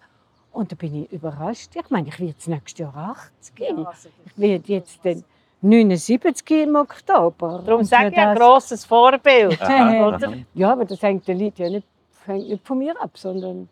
[0.53, 1.71] Und da bin ich überrascht.
[1.75, 3.55] Ich meine, ich werde das nächste Jahr 80.
[4.27, 5.25] Ich werde jetzt den
[5.63, 7.63] 79 im Oktober.
[7.67, 9.61] Darum sage ich ein grosses Vorbild.
[9.63, 10.33] Oder?
[10.55, 11.87] Ja, aber das hängt den Leuten ja nicht,
[12.27, 13.69] hängt nicht von mir ab, sondern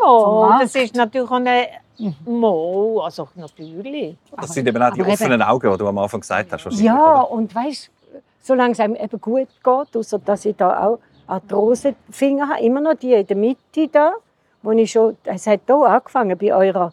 [0.00, 1.66] Mo, das ist natürlich auch eine...
[1.98, 2.14] Mhm.
[2.26, 4.16] Mo, also natürlich.
[4.36, 6.80] Das sind eben auch die Aber eben- offenen Augen, die du am Anfang gesagt hast.
[6.80, 7.30] Ja, oder?
[7.32, 7.90] und weißt,
[8.40, 12.94] solange es einem eben gut geht, außer dass ich da auch Arthrosefinger habe, immer noch
[12.94, 14.12] die in der Mitte da,
[14.62, 16.92] wo ich schon, es hat hier angefangen bei eurer,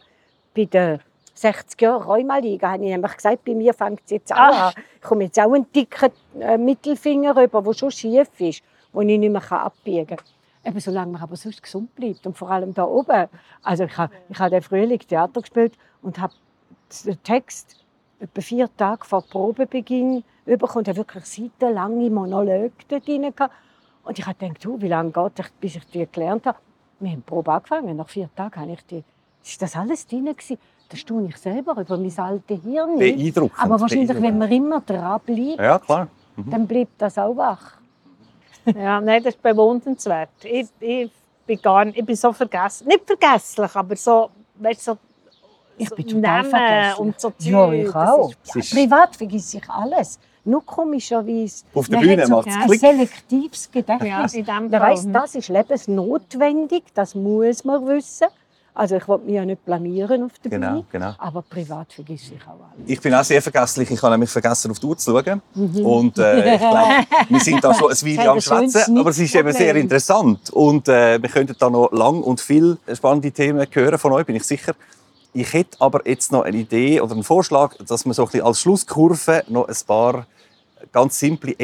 [0.56, 1.00] bei der
[1.36, 4.74] 60 Jahre Rheumaliga, habe ich nämlich gesagt, bei mir fängt es jetzt auch an.
[4.96, 9.20] Ich komme jetzt auch einen dicken äh, Mittelfinger rüber, der schon schief ist, wo ich
[9.20, 10.26] nicht mehr abbiegen kann.
[10.64, 13.28] Eben solange man aber sonst gesund bleibt und vor allem da oben.
[13.62, 16.34] Also ich habe ich habe den Frühling Theater gespielt und habe
[17.06, 17.86] den Text
[18.20, 23.54] etwa vier Tage vor Probebeginn überkommt, er wirklich seitenlange Monologe dort gehabt.
[24.04, 26.58] Und ich habe gedacht, du, wie lange geht es, bis ich die gelernt habe?
[27.00, 29.04] Wir haben die Probe angefangen, nach vier Tagen habe ich die.
[29.44, 30.58] Ist das alles drin gewesen?
[30.90, 33.00] Da staune ich selber über mein altes Hirn.
[33.00, 33.60] Beeindruckend.
[33.60, 36.08] Aber wahrscheinlich, wenn man immer dran bleibt, Ja, klar.
[36.38, 37.74] dann bleibt das auch wach.
[38.76, 40.30] Ja, nein, das ist bewundernswert.
[40.44, 41.12] Ich, ich,
[41.46, 42.88] bin gar nicht, ich bin so vergessen.
[42.88, 44.98] Nicht vergesslich, aber so, weißt, du, so,
[45.78, 47.00] Ich so bin total Namen vergesslich.
[47.00, 48.32] und so Ja, Zeug, ich das auch.
[48.44, 50.20] ist- ist- Privat vergesse ich alles.
[50.48, 51.64] Nur komischerweise.
[51.76, 52.80] Auf der Bühne macht es ein Klick.
[52.80, 54.34] selektives Gedächtnis.
[54.34, 58.28] Ja, in dem Man weiss, das ist lebensnotwendig, das muss man wissen.
[58.78, 61.14] Also ich will mich ja nicht blamieren auf der Genau, Bühne, genau.
[61.18, 62.86] aber privat vergesse ich auch alles.
[62.86, 63.90] Ich bin auch sehr vergesslich.
[63.90, 65.42] Ich habe nämlich vergessen, auf die Uhr zu schauen.
[65.54, 65.86] Mhm.
[65.86, 68.98] Und äh, ich glaube, wir sind da schon ein Weile am Schwätzen.
[68.98, 69.84] Aber es ist eben sehr Problem.
[69.84, 70.50] interessant.
[70.50, 74.36] Und äh, wir könnten da noch lang und viel spannende Themen hören von euch, bin
[74.36, 74.74] ich sicher.
[75.32, 78.46] Ich hätte aber jetzt noch eine Idee oder einen Vorschlag, dass wir so ein bisschen
[78.46, 80.28] als Schlusskurve noch ein paar
[80.92, 81.56] ganz simple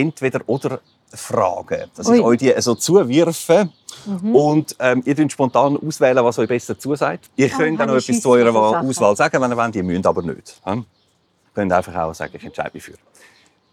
[1.12, 2.22] Entweder-oder-Fragen, dass ich Ui.
[2.22, 3.70] euch die so zuwirfe.
[4.06, 4.36] Mhm.
[4.36, 7.30] Und ähm, ihr könnt spontan auswählen, was euch besser zusagt.
[7.36, 8.90] Ihr könnt Ah, auch noch etwas ich zu eurer Sachen.
[8.90, 9.76] Auswahl sagen, wenn ihr wollt.
[9.76, 10.62] Ihr müsst aber nicht.
[10.66, 10.84] Ihr
[11.54, 12.94] könnt einfach auch sagen, ich entscheide mich für.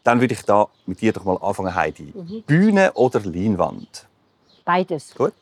[0.05, 2.13] Dann würde ich da mit dir doch mal anfangen, Heidi.
[2.15, 2.43] Mhm.
[2.47, 4.07] Bühne oder Leinwand?
[4.65, 5.15] Beides.
[5.15, 5.33] Gut.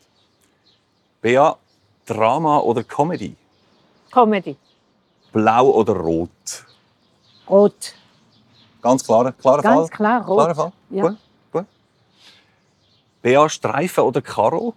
[1.21, 1.57] Bea,
[2.05, 3.35] Drama oder Comedy?
[4.13, 4.57] Comedy.
[5.33, 6.31] Blau oder Rot?
[7.49, 7.95] Rot.
[8.83, 9.89] Ganz klarer, klarer Ganz Fall?
[9.89, 10.37] klar rot.
[10.37, 10.73] Klarer Fall?
[10.91, 11.03] Ja.
[11.09, 11.17] Gut.
[13.27, 14.73] Bea, Streifen oder Karo?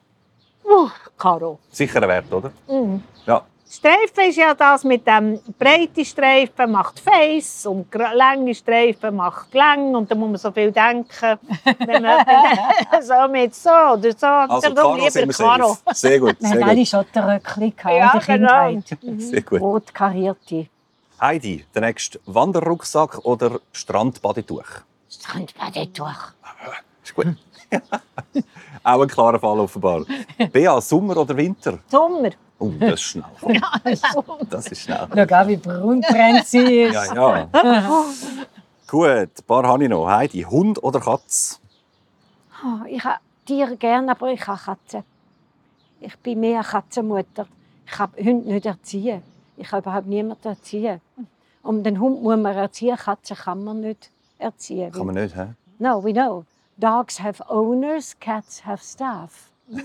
[0.65, 1.59] Uh, Karo.
[1.69, 2.51] Sicher ein Wert, oder?
[2.67, 3.03] Mhm.
[3.27, 3.43] Ja.
[3.69, 9.93] Streifen ist ja das mit dem breite Streifen macht Face und lange Streifen macht lang
[9.93, 11.37] und da muss man so viel denken.
[11.85, 12.25] Wenn man
[13.03, 15.77] so mit so oder so, Also doch Karo sind lieber wir Karo.
[15.93, 16.85] Sehr gut, Wir sehr haben alle.
[16.87, 18.67] Schotterröckchen Ja, in der genau.
[18.67, 19.21] Kindheit.
[19.21, 19.61] Sehr gut.
[19.61, 20.65] Rot karierte.
[21.21, 24.81] Heidi, der nächste Wanderrucksack oder Strandbadetuch?
[25.07, 26.33] Strandbadetuch.
[27.03, 27.27] Ist gut.
[28.83, 30.05] Auch ein klarer Fall offenbar.
[30.51, 31.79] Bea, Sommer oder Winter?
[31.87, 32.31] Sommer.
[32.57, 33.25] Oh, das ist schnell.
[34.49, 35.07] Das ist schnell.
[35.13, 36.93] Schau an, wie braun brennt sie ist.
[36.93, 38.05] Ja, ja.
[38.87, 40.07] Gut, ein paar habe ich noch.
[40.07, 41.59] Heidi, Hund oder Katz?
[42.63, 45.03] Oh, ich habe Tiere gerne, aber ich habe Katzen.
[46.01, 47.47] Ich bin mehr eine Katzenmutter.
[47.85, 49.21] Ich kann Hunde nicht erziehen.
[49.57, 51.01] Ich kann überhaupt niemanden erziehen.
[51.63, 54.91] Und den Hund muss man erziehen, Katzen kann man nicht erziehen.
[54.91, 55.53] Kann man nicht, hä?
[55.77, 56.45] No, we know.
[56.79, 59.49] Dogs have owners, cats have staff.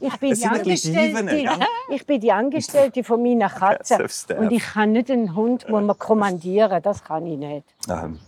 [0.00, 1.58] Ich bin, die Angestellte, ja.
[1.88, 4.06] ich bin die Angestellte von meiner Katze.
[4.36, 6.82] Und ich kann nicht einen Hund muss man kommandieren.
[6.82, 7.64] Das kann ich nicht.
[7.88, 8.18] Ähm,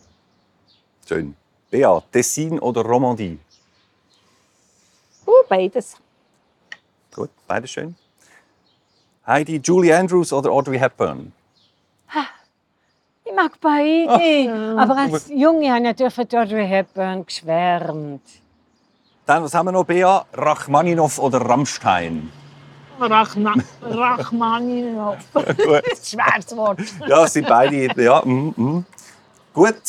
[1.06, 1.36] schön.
[1.70, 3.38] Bea, Tessin oder Romandie?
[5.26, 5.96] Uh, beides.
[7.14, 7.94] Gut, beides schön.
[9.26, 11.32] Heidi, Julie Andrews oder Audrey Hepburn?
[13.28, 14.76] Ich mag beide.
[14.78, 18.22] Aber als Junge habe ich natürlich für Audrey Hepburn geschwärmt.
[19.26, 20.24] Dann, was haben wir noch, Bea?
[20.32, 22.32] Rachmaninoff oder Rammstein?
[22.98, 23.66] Rachmaninov.
[25.34, 25.84] Gut.
[26.02, 26.80] Schweres Wort.
[27.06, 28.02] Ja, es sind beide.
[28.02, 28.86] Ja, mm, mm.
[29.52, 29.82] Gut.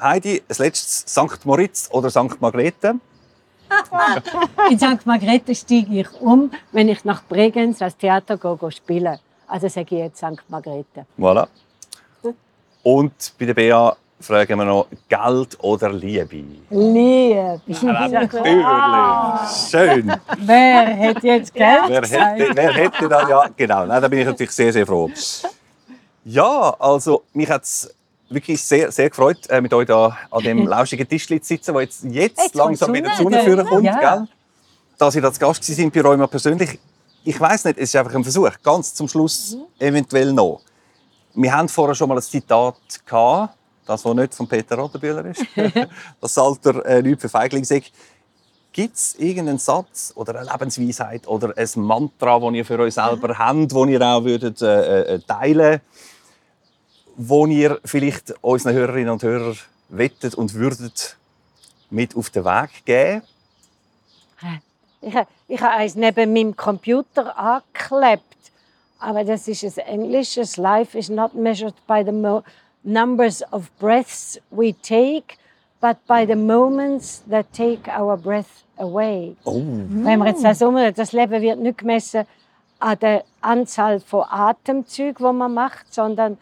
[0.00, 1.44] Heidi, das letztes St.
[1.44, 2.40] Moritz oder St.
[2.40, 2.94] Margrethe?
[4.70, 5.04] In St.
[5.04, 9.18] Margrethe steige ich um, wenn ich nach Bregenz als Theater gehe, gehe spielen.
[9.48, 10.42] Also sage ich jetzt St.
[10.48, 11.06] Margrethe.
[11.18, 11.48] Voilà.
[12.82, 16.44] Und bei der Bea fragen wir noch Geld oder Liebe?
[16.70, 17.60] Liebe.
[17.66, 18.30] Natürlich.
[19.70, 20.12] Schön.
[20.38, 23.86] Wer hätte jetzt Geld Wer hätte, wer hätte da, ja, genau.
[23.86, 25.10] Nein, da bin ich natürlich sehr, sehr froh.
[26.24, 27.92] Ja, also mich hat es
[28.28, 31.82] wirklich sehr, sehr gefreut, äh, mit euch da an dem lauschigen Tisch zu sitzen, der
[31.82, 33.84] jetzt, jetzt, Jetzt langsam wieder zu Sonne führen kommt.
[33.84, 33.98] ja.
[33.98, 34.28] Gell?
[34.98, 36.78] Dass ihr als Gast sind bei Rheuma persönlich.
[37.24, 38.50] Ich weiß nicht, es ist einfach ein Versuch.
[38.62, 40.60] Ganz zum Schluss eventuell noch.
[41.34, 43.54] Wir hatten vorher schon mal ein Zitat gehabt,
[43.86, 45.44] das, was nicht von Peter Rotenbühler ist.
[46.20, 47.92] das Alter äh, nichts für Feigling sagt.
[48.72, 53.36] Gibt es irgendeinen Satz oder eine Lebensweisheit oder ein Mantra, das ihr für euch selber
[53.36, 55.80] habt, das ihr auch würdet, äh, äh, teilen
[57.16, 59.56] wo ihr vielleicht unseren Hörerinnen und Hörern
[59.90, 61.16] wettet und würdet
[61.90, 63.22] mit auf den Weg geben?
[65.02, 68.22] Ich, ha- ich habe eins neben meinem Computer angeklebt.
[69.02, 70.56] Aber das ist ein englisches.
[70.56, 72.12] Life is not measured by the
[72.84, 75.36] numbers of breaths we take,
[75.80, 79.36] but by the moments that take our breath away.
[79.44, 82.24] Oh, Wenn wir jetzt das umdrehen, das Leben wird nicht gemessen
[82.78, 86.38] an der Anzahl von Atemzügen, die man macht, sondern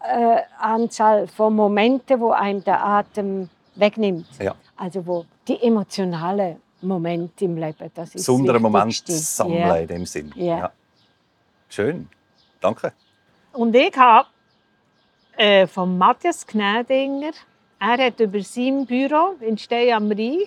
[0.00, 4.26] äh, Anzahl von Momenten, wo einem der Atem wegnimmt.
[4.38, 4.54] ja.
[4.76, 9.76] Also wo die emotionalen Momente im Leben, das ist Besondere das Moment sammeln Ja.
[9.76, 10.32] in dem Sinn.
[10.36, 10.70] Ja.
[11.68, 12.08] Schön.
[12.60, 12.92] Danke.
[13.52, 14.28] Und ich habe
[15.36, 17.32] äh, von Matthias Gnädinger.
[17.80, 20.40] Er hat über sein Büro in Stey am Rhein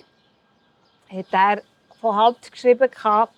[1.12, 1.62] hat er
[2.00, 3.34] von Haupt geschrieben, gehabt,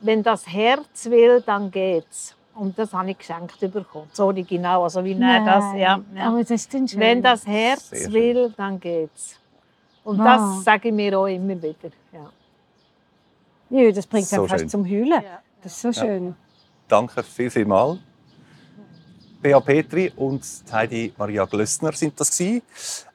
[0.00, 2.34] wenn das Herz will, dann geht's.
[2.54, 4.08] Und das habe ich geschenkt bekommen.
[4.10, 6.00] Das Original, also wie er das, ja.
[6.14, 6.24] ja.
[6.24, 6.88] Aber das ist schön.
[6.96, 9.38] Wenn das Herz will, dann geht's.
[10.04, 10.24] Und Wow.
[10.26, 11.90] das sage ich mir auch immer wieder.
[12.12, 12.30] Ja.
[13.70, 14.68] Ja, das bringt So fast schön.
[14.68, 15.22] zum Heulen.
[15.62, 16.34] Das ist so schön.
[16.90, 17.98] Danke viel, viel mal.
[19.40, 22.62] Bea Petri und Heidi Maria Glössner sind das gewesen,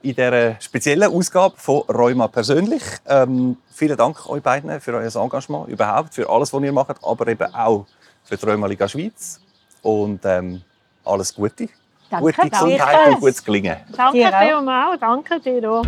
[0.01, 2.81] in dieser speziellen Ausgabe von Rheuma persönlich.
[3.05, 7.27] Ähm, vielen Dank euch beiden für euer Engagement überhaupt, für alles, was ihr macht, aber
[7.27, 7.85] eben auch
[8.23, 9.41] für die Rheuma Liga Schweiz.
[9.81, 10.61] Und ähm,
[11.03, 11.67] alles Gute.
[12.09, 13.09] Danke, Gute Gesundheit danke.
[13.11, 13.77] und gutes Gelingen.
[13.95, 14.97] Danke Dir auch.
[14.97, 15.85] danke dir auch.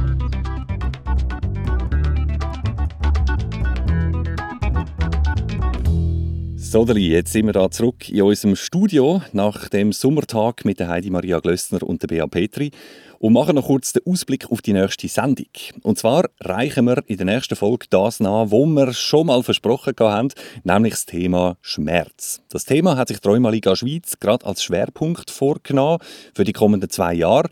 [6.69, 11.09] So, jetzt sind wir da zurück in unserem Studio nach dem Sommertag mit der Heidi
[11.09, 12.71] Maria Glössner und der Bea Petri
[13.19, 15.47] und machen noch kurz den Ausblick auf die nächste Sendung.
[15.83, 19.93] Und zwar reichen wir in der nächsten Folge das nach, wo wir schon mal versprochen
[19.97, 20.27] haben,
[20.65, 22.41] nämlich das Thema Schmerz.
[22.49, 25.99] Das Thema hat sich die Rheumaliga Schweiz gerade als Schwerpunkt vorgenommen
[26.35, 27.47] für die kommenden zwei Jahre.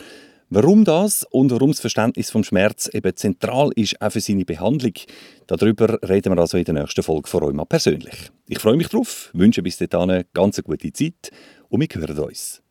[0.49, 4.93] Warum das und warum das Verständnis vom Schmerz eben zentral ist, auch für seine Behandlung,
[5.47, 8.31] darüber reden wir also in der nächsten Folge von Rheuma persönlich.
[8.47, 11.31] Ich freue mich drauf, wünsche bis dahin eine ganz gute Zeit
[11.69, 12.61] und wir hören uns.